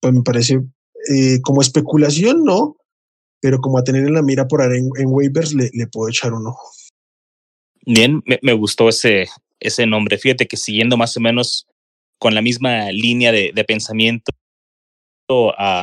pues 0.00 0.12
me 0.12 0.22
parece 0.22 0.60
eh, 1.08 1.40
como 1.42 1.60
especulación, 1.60 2.44
no, 2.44 2.76
pero 3.40 3.58
como 3.60 3.78
a 3.78 3.84
tener 3.84 4.06
en 4.06 4.14
la 4.14 4.22
mira 4.22 4.46
por 4.46 4.62
ahí 4.62 4.78
en, 4.78 5.06
waivers, 5.06 5.54
le, 5.54 5.70
puedo 5.88 6.08
echar 6.08 6.32
un 6.32 6.46
ojo. 6.46 6.70
Bien, 7.84 8.22
me, 8.42 8.52
gustó 8.52 8.88
ese, 8.88 9.26
ese 9.58 9.86
nombre. 9.86 10.18
Fíjate 10.18 10.46
que 10.46 10.56
siguiendo 10.56 10.96
más 10.96 11.16
o 11.16 11.20
menos 11.20 11.66
con 12.18 12.34
la 12.34 12.42
misma 12.42 12.92
línea 12.92 13.32
de, 13.32 13.64
pensamiento, 13.66 14.32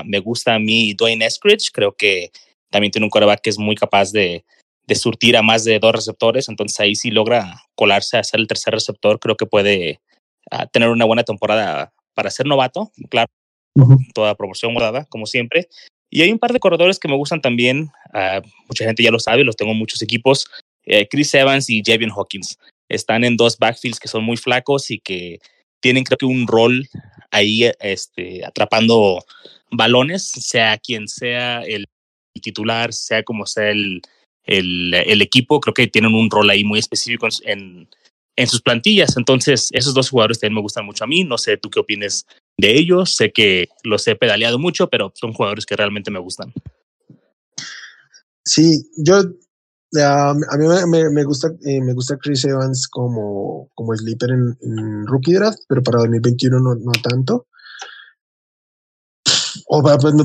me 0.06 0.20
gusta 0.20 0.56
a 0.56 0.60
mí 0.60 0.94
Dwayne 0.94 1.26
Eskridge. 1.26 1.72
Creo 1.74 1.94
que 1.94 2.32
también 2.70 2.92
tiene 2.92 3.06
un 3.06 3.10
coreback 3.10 3.42
que 3.42 3.50
es 3.50 3.58
muy 3.58 3.76
capaz 3.76 4.12
de, 4.14 4.46
de 4.90 4.96
surtir 4.96 5.38
a 5.38 5.42
más 5.42 5.64
de 5.66 5.80
dos 5.80 5.94
receptores. 5.94 6.50
Entonces 6.50 6.80
ahí 6.80 6.96
sí 6.96 7.12
logra 7.12 7.64
colarse 7.76 8.18
a 8.18 8.24
ser 8.24 8.40
el 8.40 8.48
tercer 8.48 8.74
receptor. 8.74 9.20
Creo 9.20 9.36
que 9.38 9.46
puede 9.46 10.00
uh, 10.52 10.66
tener 10.72 10.90
una 10.90 11.06
buena 11.06 11.24
temporada 11.24 11.94
para 12.14 12.32
ser 12.32 12.48
novato. 12.48 12.92
Claro, 13.10 13.30
toda 14.14 14.36
proporción 14.36 14.74
guardada, 14.74 15.06
como 15.06 15.26
siempre. 15.26 15.68
Y 16.10 16.22
hay 16.22 16.32
un 16.32 16.40
par 16.40 16.54
de 16.54 16.60
corredores 16.60 17.00
que 17.00 17.08
me 17.08 17.16
gustan 17.16 17.42
también. 17.42 17.92
Uh, 18.14 18.42
mucha 18.68 18.86
gente 18.86 19.04
ya 19.04 19.12
lo 19.12 19.20
sabe, 19.20 19.44
los 19.44 19.56
tengo 19.56 19.72
en 19.72 19.78
muchos 19.78 20.02
equipos. 20.02 20.48
Eh, 20.86 21.08
Chris 21.08 21.34
Evans 21.34 21.70
y 21.70 21.84
Javion 21.86 22.12
Hawkins 22.12 22.58
están 22.90 23.24
en 23.24 23.38
dos 23.38 23.58
backfields 23.58 24.00
que 24.00 24.08
son 24.08 24.24
muy 24.24 24.38
flacos 24.38 24.90
y 24.90 25.00
que 25.00 25.40
tienen, 25.80 26.04
creo 26.04 26.18
que, 26.18 26.26
un 26.26 26.48
rol 26.48 26.88
ahí 27.32 27.70
este, 27.80 28.44
atrapando 28.44 29.24
balones, 29.72 30.28
sea 30.28 30.78
quien 30.78 31.08
sea 31.08 31.62
el 31.62 31.86
titular, 32.42 32.92
sea 32.92 33.24
como 33.24 33.46
sea 33.46 33.70
el, 33.70 34.02
el, 34.46 34.94
el 34.94 35.22
equipo. 35.22 35.60
Creo 35.60 35.74
que 35.74 35.88
tienen 35.88 36.16
un 36.16 36.30
rol 36.32 36.50
ahí 36.50 36.64
muy 36.64 36.80
específico 36.80 37.28
en, 37.44 37.88
en 38.36 38.48
sus 38.48 38.62
plantillas. 38.62 39.16
Entonces, 39.18 39.70
esos 39.74 39.94
dos 39.94 40.10
jugadores 40.10 40.40
también 40.40 40.56
me 40.56 40.62
gustan 40.62 40.86
mucho 40.86 41.04
a 41.04 41.08
mí. 41.08 41.24
No 41.24 41.38
sé 41.38 41.58
tú 41.58 41.70
qué 41.70 41.80
opines 41.80 42.26
de 42.60 42.78
ellos. 42.78 43.16
Sé 43.16 43.32
que 43.32 43.70
los 43.84 44.08
he 44.08 44.16
pedaleado 44.16 44.60
mucho, 44.60 44.90
pero 44.90 45.12
son 45.16 45.34
jugadores 45.34 45.66
que 45.66 45.76
realmente 45.76 46.12
me 46.12 46.20
gustan. 46.20 46.54
Sí, 48.44 48.90
yo 48.98 49.22
a 49.98 50.34
mí 50.34 50.68
me, 50.88 51.10
me, 51.10 51.24
gusta 51.24 51.50
eh, 51.66 51.82
me 51.82 51.94
gusta 51.94 52.18
Chris 52.18 52.46
Evans 52.46 52.88
como, 52.88 53.70
como 53.74 53.96
sleeper 53.96 54.32
en, 54.32 54.58
en, 54.62 55.08
rookie 55.08 55.34
draft, 55.34 55.60
pero 55.68 55.82
para 55.82 56.00
2021 56.00 56.60
no, 56.60 56.76
no 56.76 56.92
tanto. 57.04 57.48
O 59.72 59.84
pues, 59.84 60.16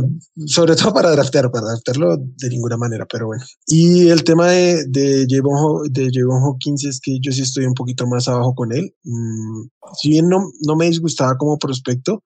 sobre 0.46 0.74
todo 0.74 0.94
para 0.94 1.11
draftear, 1.11 1.50
para 1.50 1.66
draftearlo 1.66 2.16
de 2.16 2.48
ninguna 2.48 2.78
manera, 2.78 3.04
pero 3.04 3.26
bueno. 3.26 3.44
Y 3.66 4.09
el 4.09 4.24
tema 4.24 4.48
de, 4.48 4.87
de 4.87 5.26
Javon, 5.28 5.92
de 5.92 6.11
Hawkins 6.16 6.85
es 6.87 6.98
que 6.98 7.18
yo 7.20 7.30
sí 7.30 7.42
estoy 7.42 7.66
un 7.66 7.74
poquito 7.74 8.07
más 8.07 8.26
abajo 8.26 8.54
con 8.54 8.72
él. 8.72 8.94
Mm, 9.02 9.68
si 10.00 10.09
bien 10.09 10.30
no, 10.30 10.50
no 10.62 10.76
me 10.76 10.87
disgustaba 10.87 11.37
como 11.37 11.59
prospecto, 11.59 12.22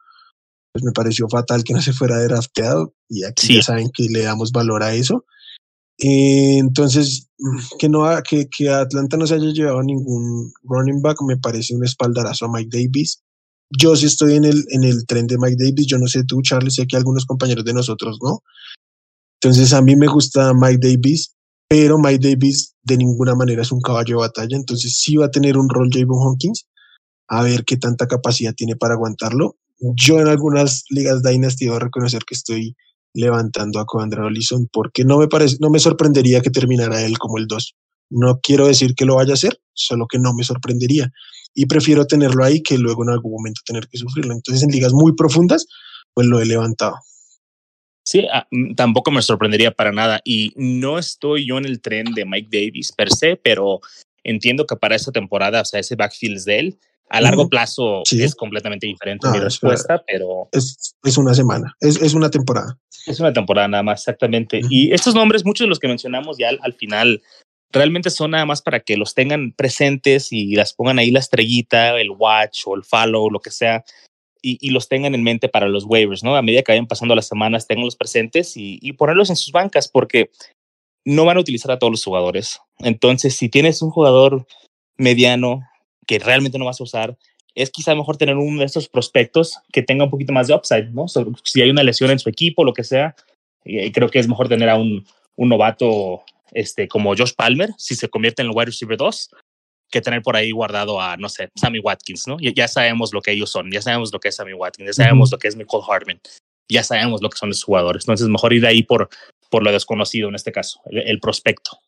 pues 0.73 0.85
me 0.85 0.93
pareció 0.93 1.29
fatal 1.29 1.65
que 1.65 1.75
no 1.75 1.83
se 1.83 1.93
fuera 1.93 2.23
drafteado 2.23 2.95
y 3.09 3.25
aquí 3.25 3.57
ya 3.57 3.63
saben 3.63 3.91
que 3.93 4.05
le 4.09 4.23
damos 4.23 4.53
valor 4.53 4.85
a 4.85 4.95
eso. 4.95 5.25
Eh, 5.99 6.59
entonces, 6.59 7.29
que, 7.81 7.89
no, 7.89 8.05
que, 8.23 8.49
que 8.49 8.71
Atlanta 8.71 9.17
no 9.17 9.27
se 9.27 9.35
haya 9.35 9.51
llevado 9.51 9.83
ningún 9.83 10.53
running 10.63 11.03
back 11.03 11.21
me 11.27 11.37
parece 11.37 11.75
un 11.75 11.85
espaldarazo 11.85 12.45
a 12.45 12.53
Mike 12.53 12.79
Davis 12.79 13.25
yo 13.71 13.97
sí 13.97 14.07
estoy 14.07 14.35
en 14.37 14.45
el, 14.45 14.65
en 14.71 14.85
el 14.85 15.07
tren 15.07 15.27
de 15.27 15.39
Mike 15.39 15.57
Davis, 15.59 15.87
yo 15.87 15.99
no 15.99 16.07
sé 16.07 16.25
tú, 16.25 16.41
Charlie, 16.43 16.71
sé 16.71 16.87
que 16.87 16.97
algunos 16.97 17.27
compañeros 17.27 17.65
de 17.65 17.75
nosotros 17.75 18.19
no. 18.23 18.43
Entonces 19.41 19.73
a 19.73 19.83
mí 19.83 19.95
me 19.95 20.07
gusta 20.07 20.53
Mike 20.55 20.89
Davis, 20.89 21.35
pero 21.69 21.99
Mike 21.99 22.31
Davis 22.31 22.75
de 22.83 22.97
ninguna 22.97 23.35
manera 23.35 23.63
es 23.63 23.73
un 23.73 23.81
caballo 23.81 24.17
de 24.17 24.27
batalla, 24.27 24.57
entonces 24.57 24.99
sí 24.99 25.17
va 25.17 25.27
a 25.27 25.31
tener 25.31 25.57
un 25.59 25.69
rol 25.69 25.91
Javon 25.93 26.27
Hawkins, 26.27 26.67
a 27.29 27.43
ver 27.43 27.65
qué 27.65 27.77
tanta 27.77 28.07
capacidad 28.07 28.55
tiene 28.55 28.75
para 28.75 28.95
aguantarlo. 28.95 29.57
Yo 29.81 30.19
en 30.19 30.29
algunas 30.29 30.85
ligas 30.89 31.23
Dynasty 31.23 31.67
debo 31.67 31.79
reconocer 31.79 32.25
que 32.25 32.35
estoy 32.35 32.75
levantando 33.15 33.81
a 33.81 33.87
Coandra 33.87 34.25
Olison 34.25 34.69
porque 34.73 35.05
no 35.05 35.19
me 35.19 35.29
parece, 35.29 35.59
no 35.61 35.71
me 35.71 35.79
sorprendería 35.79 36.41
que 36.41 36.51
terminara 36.51 37.03
él 37.05 37.19
como 37.19 37.39
el 37.39 37.47
2. 37.47 37.75
No 38.11 38.41
quiero 38.41 38.67
decir 38.67 38.95
que 38.95 39.05
lo 39.05 39.17
vaya 39.17 39.33
a 39.33 39.35
hacer, 39.35 39.61
solo 39.75 40.07
que 40.09 40.19
no 40.19 40.33
me 40.35 40.43
sorprendería 40.43 41.13
y 41.59 41.67
prefiero 41.67 42.07
tenerlo 42.07 42.45
ahí 42.45 42.63
que 42.63 42.79
luego 42.79 43.03
en 43.03 43.11
algún 43.11 43.33
momento 43.33 43.63
tener 43.67 43.89
que 43.89 43.99
sufrirlo. 43.99 44.33
Entonces, 44.33 44.63
en 44.63 44.71
ligas 44.71 44.93
muy 44.93 45.17
profundas, 45.17 45.67
pues 46.15 46.29
lo 46.29 46.41
he 46.41 46.47
levantado. 46.47 46.95
Sí, 48.05 48.29
ah, 48.33 48.47
mm, 48.53 48.77
tampoco 48.77 49.11
me 49.11 49.23
sorprendería 49.23 49.73
para 49.73 49.91
nada. 49.91 50.21
Y 50.23 50.53
no 50.55 51.01
estoy 51.01 51.49
yo 51.49 51.59
en 51.59 51.65
el 51.65 51.81
tren 51.81 52.15
de 52.15 52.25
Mike 52.25 52.49
Davis 52.53 52.93
per 52.93 53.11
se, 53.11 53.35
pero 53.35 53.81
entiendo 54.23 54.67
que 54.67 54.77
para 54.77 54.95
esta 54.95 55.11
temporada, 55.11 55.63
o 55.63 55.65
sea, 55.65 55.81
ese 55.81 55.97
backfield 55.97 56.37
es 56.37 56.45
de 56.45 56.59
él. 56.61 56.79
A 57.11 57.21
largo 57.21 57.49
plazo 57.49 58.03
es 58.09 58.37
completamente 58.37 58.87
diferente 58.87 59.29
mi 59.29 59.41
respuesta, 59.41 60.01
pero... 60.07 60.49
Es, 60.53 60.95
es, 61.03 61.19
una 61.19 61.35
semana, 61.35 61.75
es, 61.81 62.01
es, 62.01 62.15
una 62.15 62.31
temporada. 62.31 62.79
Es 63.07 63.19
una 63.19 63.33
temporada 63.33 63.67
nada 63.67 63.83
más, 63.83 64.03
exactamente. 64.03 64.61
Y 64.71 64.93
estos 64.93 65.15
nombres, 65.15 65.45
muchos 65.45 65.65
de 65.65 65.71
los 65.71 65.81
que 65.81 65.89
mencionamos 65.89 66.37
ya 66.39 66.51
al 66.61 66.75
final 66.75 67.21
realmente 67.73 68.11
son 68.11 68.31
nada 68.33 68.47
más 68.47 68.63
para 68.63 68.81
que 68.81 68.97
los 68.97 69.15
tengan 69.15 69.53
presentes 69.53 70.33
y 70.33 70.55
las 70.55 70.73
pongan 70.73 70.99
ahí 70.99 71.11
la 71.11 71.21
estrellita, 71.21 71.99
el 72.01 72.11
watch 72.11 72.63
o 72.67 72.75
el 72.75 72.85
follow, 72.85 73.31
lo 73.31 73.41
que 73.41 73.51
sea, 73.51 73.85
y, 74.41 74.71
los 74.71 74.89
tengan 74.89 75.15
en 75.15 75.23
mente 75.23 75.49
para 75.49 75.69
los 75.69 75.85
waivers, 75.85 76.23
¿no? 76.23 76.37
A 76.37 76.43
medida 76.43 76.63
que 76.63 76.73
vayan 76.73 76.87
pasando 76.87 77.15
las 77.15 77.27
semanas, 77.27 77.67
tenganlos 77.67 77.97
presentes 77.97 78.53
y, 78.57 78.93
ponerlos 78.93 79.31
en 79.31 79.37
sus 79.37 79.53
bancas, 79.53 79.89
porque 79.89 80.31
no 81.05 81.25
van 81.25 81.37
a 81.37 81.41
utilizar 81.41 81.73
a 81.73 81.79
todos 81.79 81.91
los 81.91 82.05
jugadores. 82.05 82.61
Entonces, 82.79 83.37
si 83.37 83.49
tienes 83.49 83.83
un 83.83 83.91
jugador 83.91 84.47
mediano 84.97 85.69
que 86.07 86.19
realmente 86.19 86.59
no 86.59 86.65
vas 86.65 86.81
a 86.81 86.85
usar, 86.85 87.19
es 87.55 87.71
quizá 87.71 87.95
mejor 87.95 88.17
tener 88.17 88.37
uno 88.37 88.61
de 88.61 88.67
estos 88.67 88.89
prospectos 88.89 89.59
que 89.73 89.83
tenga 89.83 90.05
un 90.05 90.11
poquito 90.11 90.33
más 90.33 90.47
de 90.47 90.55
upside, 90.55 90.91
¿no? 90.93 91.07
si 91.43 91.61
hay 91.61 91.71
una 91.71 91.83
lesión 91.83 92.11
en 92.11 92.21
su 92.21 92.29
equipo, 92.29 92.65
lo 92.65 92.73
que 92.73 92.85
sea, 92.85 93.17
y 93.65 93.91
creo 93.91 94.09
que 94.09 94.21
es 94.21 94.29
mejor 94.29 94.49
tener 94.49 94.69
a 94.69 94.77
un 94.77 95.05
novato 95.37 96.23
este, 96.53 96.89
como 96.89 97.15
Josh 97.17 97.33
Palmer, 97.37 97.71
si 97.77 97.95
se 97.95 98.09
convierte 98.09 98.43
en 98.43 98.49
el 98.49 98.55
wide 98.55 98.67
receiver 98.67 98.97
2, 98.97 99.31
que 99.91 100.01
tener 100.01 100.23
por 100.23 100.37
ahí 100.37 100.51
guardado 100.51 101.01
a, 101.01 101.17
no 101.17 101.29
sé, 101.29 101.51
Sammy 101.55 101.79
Watkins, 101.79 102.27
¿no? 102.27 102.37
Ya, 102.41 102.53
ya 102.55 102.69
sabemos 102.69 103.13
lo 103.13 103.23
que 103.23 103.33
ellos 103.33 103.51
son, 103.51 103.71
ya 103.71 103.83
sabemos 103.83 104.13
lo 104.13 104.21
que 104.21 104.29
es 104.29 104.37
Sammy 104.37 104.53
Watkins, 104.53 104.89
ya 104.89 105.05
sabemos 105.05 105.33
lo 105.33 105.39
que 105.39 105.49
es 105.49 105.57
Nicole 105.57 105.85
Hartman, 105.89 106.21
ya 106.71 106.83
sabemos 106.83 107.23
lo 107.23 107.31
que 107.31 107.39
son 107.39 107.49
los 107.49 107.63
jugadores. 107.63 108.05
Entonces, 108.05 108.29
mejor 108.29 108.53
ir 108.53 108.67
ahí 108.67 108.83
por, 108.83 109.09
por 109.51 109.63
lo 109.63 109.73
desconocido 109.73 110.29
en 110.29 110.35
este 110.35 110.53
caso, 110.53 110.81
el, 110.87 111.21
prospecto. 111.21 111.79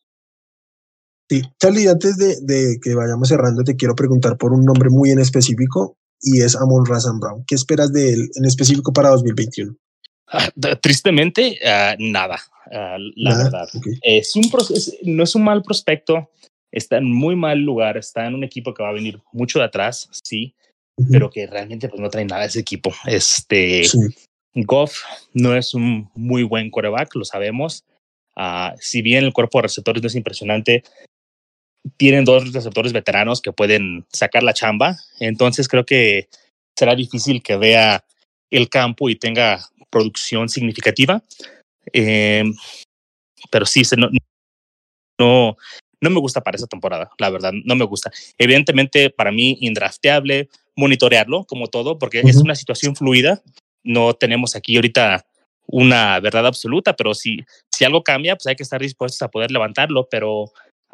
Sí, 1.29 1.43
Charlie, 1.59 1.87
antes 1.87 2.17
de, 2.17 2.37
de, 2.41 2.79
que 2.81 2.95
vayamos 2.95 3.29
cerrando, 3.29 3.63
te 3.63 3.75
quiero 3.75 3.95
preguntar 3.95 4.37
por 4.37 4.51
un 4.51 4.65
nombre 4.65 4.89
muy 4.89 5.11
en 5.11 5.19
específico 5.19 5.97
y 6.21 6.41
es 6.41 6.55
Amon 6.55 6.85
Razan 6.85 7.19
Brown. 7.19 7.43
¿Qué 7.47 7.55
esperas 7.55 7.93
de 7.93 8.13
él 8.13 8.29
en 8.35 8.45
específico 8.45 8.91
para 8.91 9.09
2021? 9.09 9.75
Ah, 10.33 10.49
tristemente, 10.79 11.59
uh, 11.61 11.95
nada. 11.99 12.39
Ah, 12.71 12.95
la 13.15 13.37
verdad. 13.37 13.67
Es 14.01 14.35
un 14.35 14.43
no 15.03 15.23
es 15.23 15.35
un 15.35 15.43
mal 15.43 15.61
prospecto, 15.61 16.29
está 16.71 16.97
en 16.97 17.11
muy 17.11 17.35
mal 17.35 17.59
lugar, 17.59 17.97
está 17.97 18.25
en 18.25 18.35
un 18.35 18.43
equipo 18.43 18.73
que 18.73 18.83
va 18.83 18.89
a 18.89 18.93
venir 18.93 19.19
mucho 19.33 19.59
de 19.59 19.65
atrás, 19.65 20.09
sí, 20.23 20.55
pero 21.11 21.29
que 21.29 21.47
realmente 21.47 21.89
pues 21.89 21.99
no 21.99 22.09
trae 22.09 22.25
nada 22.25 22.45
ese 22.45 22.61
equipo. 22.61 22.93
Este 23.05 23.83
Goff 24.53 25.03
no 25.33 25.55
es 25.55 25.73
un 25.73 26.09
muy 26.15 26.43
buen 26.43 26.69
coreback, 26.69 27.15
lo 27.15 27.25
sabemos. 27.25 27.83
Uh, 28.37 28.73
si 28.79 29.01
bien 29.01 29.25
el 29.25 29.33
cuerpo 29.33 29.57
de 29.57 29.63
receptores 29.63 30.01
no 30.01 30.07
es 30.07 30.15
impresionante, 30.15 30.83
tienen 31.97 32.23
dos 32.23 32.53
receptores 32.53 32.93
veteranos 32.93 33.41
que 33.41 33.51
pueden 33.51 34.05
sacar 34.13 34.43
la 34.43 34.53
chamba, 34.53 34.97
entonces 35.19 35.67
creo 35.67 35.85
que 35.85 36.29
será 36.77 36.95
difícil 36.95 37.43
que 37.43 37.57
vea 37.57 38.05
el 38.49 38.69
campo 38.69 39.09
y 39.09 39.15
tenga 39.15 39.67
producción 39.91 40.49
significativa. 40.49 41.21
Eh, 41.93 42.43
pero 43.51 43.65
sí, 43.65 43.83
no, 43.97 44.09
no, 45.19 45.57
no 46.01 46.09
me 46.09 46.19
gusta 46.19 46.41
para 46.41 46.55
esa 46.57 46.67
temporada, 46.67 47.11
la 47.19 47.29
verdad, 47.29 47.51
no 47.53 47.75
me 47.75 47.85
gusta. 47.85 48.11
Evidentemente, 48.37 49.09
para 49.11 49.31
mí, 49.31 49.57
indrafteable, 49.61 50.49
monitorearlo 50.75 51.45
como 51.45 51.67
todo, 51.67 51.99
porque 51.99 52.21
es 52.21 52.37
una 52.37 52.55
situación 52.55 52.95
fluida. 52.95 53.41
No 53.83 54.13
tenemos 54.13 54.55
aquí 54.55 54.75
ahorita 54.75 55.25
una 55.67 56.19
verdad 56.19 56.47
absoluta, 56.47 56.95
pero 56.95 57.13
si, 57.13 57.39
si 57.71 57.85
algo 57.85 58.03
cambia, 58.03 58.35
pues 58.35 58.47
hay 58.47 58.55
que 58.55 58.63
estar 58.63 58.81
dispuestos 58.81 59.21
a 59.21 59.29
poder 59.29 59.51
levantarlo, 59.51 60.07
pero 60.09 60.51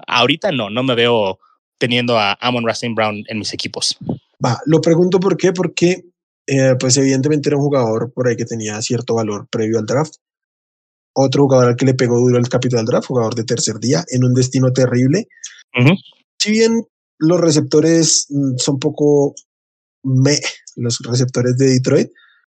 ahorita 0.07 0.51
no, 0.51 0.69
no 0.69 0.83
me 0.83 0.95
veo 0.95 1.39
teniendo 1.77 2.17
a 2.17 2.33
Amon 2.41 2.65
Racing 2.65 2.95
Brown 2.95 3.23
en 3.27 3.39
mis 3.39 3.53
equipos. 3.53 3.97
Va, 4.43 4.59
lo 4.65 4.81
pregunto 4.81 5.19
por 5.19 5.37
qué, 5.37 5.51
porque 5.51 6.03
eh, 6.47 6.75
pues 6.79 6.95
evidentemente 6.97 7.49
era 7.49 7.57
un 7.57 7.63
jugador 7.63 8.11
por 8.13 8.27
ahí 8.27 8.37
que 8.37 8.45
tenía 8.45 8.81
cierto 8.81 9.15
valor 9.15 9.47
previo 9.49 9.79
al 9.79 9.85
draft. 9.85 10.15
Otro 11.13 11.43
jugador 11.43 11.69
al 11.69 11.75
que 11.75 11.85
le 11.85 11.93
pegó 11.93 12.19
duro 12.19 12.37
el 12.37 12.47
capital 12.47 12.85
draft, 12.85 13.07
jugador 13.07 13.35
de 13.35 13.43
tercer 13.43 13.79
día, 13.79 14.05
en 14.09 14.23
un 14.23 14.33
destino 14.33 14.71
terrible. 14.71 15.27
Si 16.39 16.51
bien 16.51 16.83
los 17.19 17.41
receptores 17.41 18.27
mm, 18.29 18.57
son 18.57 18.79
poco 18.79 19.35
me, 20.03 20.39
los 20.75 20.99
receptores 20.99 21.57
de 21.57 21.67
Detroit, 21.67 22.09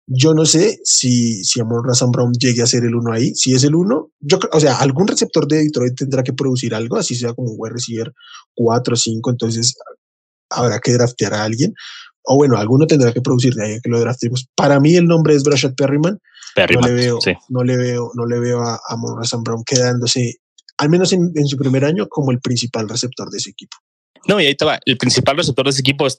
yo 0.07 0.35
no 0.35 0.44
sé 0.44 0.81
si, 0.85 1.44
si 1.44 1.61
Amon 1.61 1.85
Razan 1.85 2.11
Brown 2.11 2.33
llegue 2.33 2.62
a 2.62 2.66
ser 2.66 2.85
el 2.85 2.94
uno 2.94 3.12
ahí. 3.12 3.35
Si 3.35 3.55
es 3.55 3.64
el 3.64 3.74
uno, 3.74 4.11
yo 4.20 4.38
o 4.53 4.61
sea, 4.61 4.76
algún 4.79 5.07
receptor 5.07 5.46
de 5.46 5.64
Detroit 5.64 5.96
tendrá 5.96 6.22
que 6.22 6.33
producir 6.33 6.74
algo, 6.74 6.96
así 6.96 7.14
sea 7.14 7.33
como 7.33 7.50
un 7.50 7.57
wide 7.59 7.74
receiver 7.74 8.12
4 8.55 8.94
o 8.94 8.96
5, 8.96 9.31
entonces 9.31 9.74
habrá 10.50 10.81
que 10.81 10.92
draftear 10.92 11.35
a 11.35 11.44
alguien. 11.44 11.74
O 12.24 12.37
bueno, 12.37 12.56
alguno 12.56 12.87
tendrá 12.87 13.12
que 13.12 13.20
producir 13.20 13.54
de 13.54 13.64
ahí 13.64 13.80
que 13.80 13.90
lo 13.90 14.00
draftemos. 14.00 14.46
Para 14.54 14.78
mí 14.80 14.94
el 14.96 15.06
nombre 15.06 15.35
es 15.35 15.42
Brashad 15.42 15.74
Perryman. 15.74 16.18
no 16.56 16.80
le 16.80 16.92
veo, 16.92 17.18
no 17.48 17.64
le 17.64 17.76
veo, 17.76 18.11
no 18.14 18.26
le 18.26 18.40
veo 18.40 18.61
a 18.61 18.80
Amon 18.88 19.18
Razan 19.18 19.42
Brown 19.42 19.64
quedándose, 19.64 20.37
al 20.78 20.90
menos 20.90 21.12
en, 21.12 21.33
en, 21.35 21.46
su 21.46 21.56
primer 21.56 21.85
año, 21.85 22.09
como 22.09 22.30
el 22.30 22.40
principal 22.40 22.88
receptor 22.88 23.30
de 23.30 23.38
ese 23.38 23.50
equipo. 23.50 23.76
No, 24.26 24.40
y 24.40 24.46
ahí 24.46 24.52
estaba. 24.52 24.78
El 24.85 24.98
principal 24.98 25.37
receptor 25.37 25.64
de 25.64 25.70
ese 25.70 25.80
equipo 25.80 26.06
es 26.06 26.18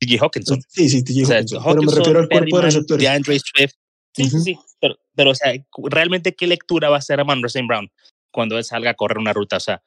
TJ 0.00 0.18
Hawkinson. 0.20 0.60
Sí, 0.68 0.88
sí, 0.88 1.02
TJ 1.02 1.32
Hawkinson. 1.32 1.62
pero 1.64 1.82
me 1.82 1.92
refiero 1.92 2.20
al 2.20 2.28
cuerpo 2.28 2.56
de 2.56 2.62
receptores. 2.62 3.02
DeAndre 3.02 3.38
Swift. 3.38 3.74
Sí, 4.14 4.28
sí, 4.28 4.40
sí. 4.40 4.58
Pero, 4.80 4.96
pero, 5.14 5.30
o 5.30 5.34
sea, 5.34 5.52
realmente, 5.84 6.34
¿qué 6.34 6.46
lectura 6.46 6.88
va 6.88 6.96
a 6.96 6.98
hacer 6.98 7.20
a 7.20 7.24
Man 7.24 7.40
Brown 7.40 7.90
cuando 8.32 8.58
él 8.58 8.64
salga 8.64 8.90
a 8.90 8.94
correr 8.94 9.18
una 9.18 9.32
ruta? 9.32 9.56
O 9.56 9.60
sea, 9.60 9.82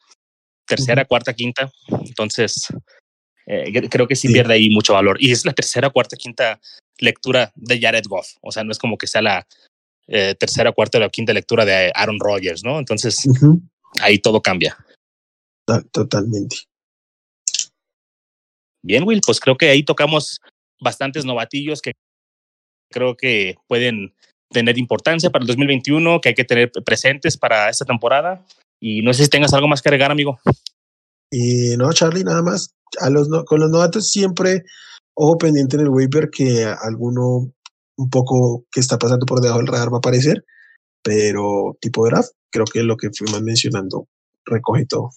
tercera, 0.67 1.05
cuarta, 1.05 1.33
quinta. 1.33 1.71
Entonces, 2.05 2.67
eh, 3.45 3.89
creo 3.89 4.07
que 4.07 4.15
sí, 4.15 4.27
pierde 4.29 4.53
ahí 4.53 4.69
mucho 4.69 4.93
valor. 4.93 5.17
Y 5.19 5.31
es 5.31 5.45
la 5.45 5.53
tercera, 5.53 5.89
cuarta, 5.89 6.15
quinta 6.15 6.59
lectura 6.99 7.51
de 7.55 7.79
Jared 7.79 8.05
Goff. 8.07 8.35
O 8.41 8.51
sea, 8.51 8.63
no 8.63 8.71
es 8.71 8.79
como 8.79 8.97
que 8.97 9.07
sea 9.07 9.21
la 9.21 9.47
eh, 10.07 10.35
tercera, 10.35 10.71
cuarta 10.71 11.03
o 11.05 11.09
quinta 11.09 11.33
lectura 11.33 11.65
de 11.65 11.91
Aaron 11.95 12.19
Rodgers, 12.19 12.63
¿no? 12.63 12.79
Entonces, 12.79 13.23
ahí 14.01 14.19
todo 14.19 14.41
cambia. 14.41 14.77
Totalmente. 15.91 16.57
Bien, 18.83 19.03
Will, 19.05 19.21
pues 19.25 19.39
creo 19.39 19.55
que 19.55 19.69
ahí 19.69 19.83
tocamos 19.83 20.41
bastantes 20.81 21.23
novatillos 21.23 21.81
que 21.81 21.93
creo 22.91 23.15
que 23.15 23.55
pueden 23.67 24.13
tener 24.51 24.77
importancia 24.77 25.29
para 25.29 25.43
el 25.43 25.47
2021, 25.47 26.21
que 26.21 26.29
hay 26.29 26.35
que 26.35 26.43
tener 26.43 26.71
presentes 26.71 27.37
para 27.37 27.69
esta 27.69 27.85
temporada. 27.85 28.45
Y 28.79 29.01
no 29.01 29.13
sé 29.13 29.23
si 29.23 29.29
tengas 29.29 29.53
algo 29.53 29.67
más 29.67 29.81
que 29.81 29.89
agregar, 29.89 30.11
amigo. 30.11 30.39
Y 31.35 31.75
no, 31.77 31.91
Charlie, 31.91 32.23
nada 32.23 32.43
más. 32.43 32.75
A 33.01 33.09
los 33.09 33.27
con 33.45 33.59
los 33.59 33.71
novatos 33.71 34.11
siempre 34.11 34.63
ojo 35.15 35.39
pendiente 35.39 35.77
en 35.77 35.81
el 35.81 35.89
waiver 35.89 36.29
que 36.29 36.63
alguno 36.63 37.51
un 37.97 38.09
poco 38.11 38.65
que 38.71 38.79
está 38.79 38.99
pasando 38.99 39.25
por 39.25 39.41
debajo 39.41 39.59
del 39.59 39.67
radar 39.67 39.91
va 39.91 39.97
a 39.97 39.97
aparecer, 39.97 40.45
pero 41.01 41.75
tipo 41.81 42.05
draft, 42.05 42.33
creo 42.51 42.65
que 42.65 42.83
lo 42.83 42.97
que 42.97 43.09
fuimos 43.11 43.41
mencionando 43.41 44.07
recoge 44.45 44.85
todo. 44.85 45.09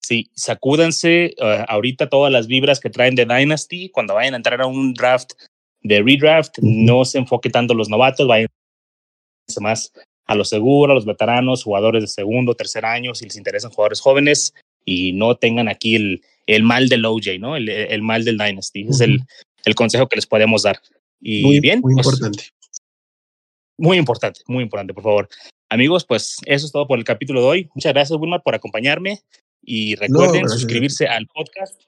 Sí, 0.00 0.30
sacúdense 0.34 1.34
uh, 1.40 1.64
ahorita 1.66 2.08
todas 2.08 2.32
las 2.32 2.46
vibras 2.46 2.78
que 2.78 2.90
traen 2.90 3.16
de 3.16 3.24
Dynasty. 3.24 3.90
Cuando 3.90 4.14
vayan 4.14 4.34
a 4.34 4.36
entrar 4.36 4.60
a 4.60 4.66
un 4.66 4.94
draft 4.94 5.32
de 5.80 6.02
redraft, 6.02 6.58
no 6.60 7.04
se 7.04 7.18
enfoque 7.18 7.50
tanto 7.50 7.74
los 7.74 7.88
novatos, 7.88 8.28
vayan 8.28 8.46
más 9.60 9.92
a 10.32 10.34
los 10.34 10.48
seguros, 10.48 10.92
a 10.92 10.94
los 10.94 11.04
veteranos, 11.04 11.62
jugadores 11.62 12.02
de 12.02 12.08
segundo, 12.08 12.54
tercer 12.54 12.84
año, 12.84 13.14
si 13.14 13.26
les 13.26 13.36
interesan 13.36 13.70
jugadores 13.70 14.00
jóvenes 14.00 14.54
y 14.84 15.12
no 15.12 15.36
tengan 15.36 15.68
aquí 15.68 15.94
el, 15.94 16.22
el 16.46 16.62
mal 16.62 16.88
del 16.88 17.04
OJ, 17.04 17.38
¿no? 17.38 17.54
El, 17.54 17.68
el 17.68 18.02
mal 18.02 18.24
del 18.24 18.38
Dynasty. 18.38 18.86
Es 18.88 19.00
el, 19.00 19.20
el, 19.64 19.74
consejo 19.74 20.08
que 20.08 20.16
les 20.16 20.26
podemos 20.26 20.62
dar. 20.62 20.80
Y 21.20 21.42
muy, 21.42 21.60
bien. 21.60 21.80
Muy 21.80 21.94
pues, 21.94 22.06
importante. 22.06 22.44
Muy 23.78 23.98
importante, 23.98 24.40
muy 24.46 24.62
importante, 24.62 24.94
por 24.94 25.02
favor. 25.02 25.28
Amigos, 25.68 26.04
pues 26.04 26.36
eso 26.46 26.66
es 26.66 26.72
todo 26.72 26.86
por 26.86 26.98
el 26.98 27.04
capítulo 27.04 27.40
de 27.40 27.46
hoy. 27.46 27.70
Muchas 27.74 27.92
gracias, 27.92 28.18
Wilmar, 28.18 28.42
por 28.42 28.54
acompamarme. 28.54 29.20
Y 29.62 29.94
recuerden 29.96 30.48
suscribirse 30.48 31.06
al 31.06 31.26
podcast. 31.26 31.80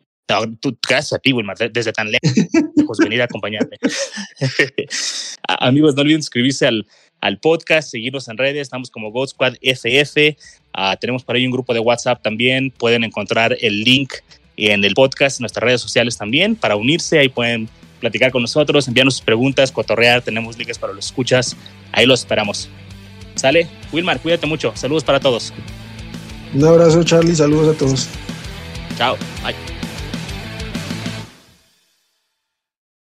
gracias 0.88 1.12
a 1.14 1.18
ti, 1.18 1.32
Wilmar, 1.32 1.56
desde 1.72 1.92
tan 1.92 2.10
lejos 2.10 2.98
venir 2.98 3.22
a 3.22 3.24
acompañarme. 3.24 3.78
Amigos, 5.48 5.94
no 5.94 6.02
olviden 6.02 6.22
suscribirse 6.22 6.66
al, 6.66 6.86
al 7.24 7.38
podcast, 7.38 7.90
seguirnos 7.90 8.28
en 8.28 8.36
redes, 8.36 8.60
estamos 8.60 8.90
como 8.90 9.10
God 9.10 9.28
Squad 9.28 9.54
FF. 9.62 10.36
Ah, 10.74 10.94
tenemos 11.00 11.24
por 11.24 11.36
ahí 11.36 11.46
un 11.46 11.52
grupo 11.52 11.72
de 11.72 11.80
WhatsApp 11.80 12.20
también. 12.22 12.70
Pueden 12.70 13.02
encontrar 13.02 13.56
el 13.62 13.82
link 13.82 14.12
en 14.58 14.84
el 14.84 14.92
podcast, 14.92 15.40
en 15.40 15.44
nuestras 15.44 15.64
redes 15.64 15.80
sociales 15.80 16.18
también, 16.18 16.54
para 16.54 16.76
unirse. 16.76 17.18
Ahí 17.18 17.30
pueden 17.30 17.70
platicar 17.98 18.30
con 18.30 18.42
nosotros, 18.42 18.86
enviarnos 18.88 19.14
sus 19.14 19.24
preguntas, 19.24 19.72
cotorrear. 19.72 20.20
Tenemos 20.20 20.58
links 20.58 20.78
para 20.78 20.92
los 20.92 21.06
escuchas. 21.06 21.56
Ahí 21.92 22.04
los 22.04 22.20
esperamos. 22.20 22.68
¿Sale? 23.36 23.68
Wilmar, 23.90 24.20
cuídate 24.20 24.46
mucho. 24.46 24.72
Saludos 24.74 25.02
para 25.02 25.18
todos. 25.18 25.54
Un 26.52 26.62
abrazo, 26.62 27.02
Charlie. 27.04 27.34
Saludos 27.34 27.74
a 27.74 27.78
todos. 27.78 28.06
Chao. 28.98 29.16
Bye. 29.42 29.73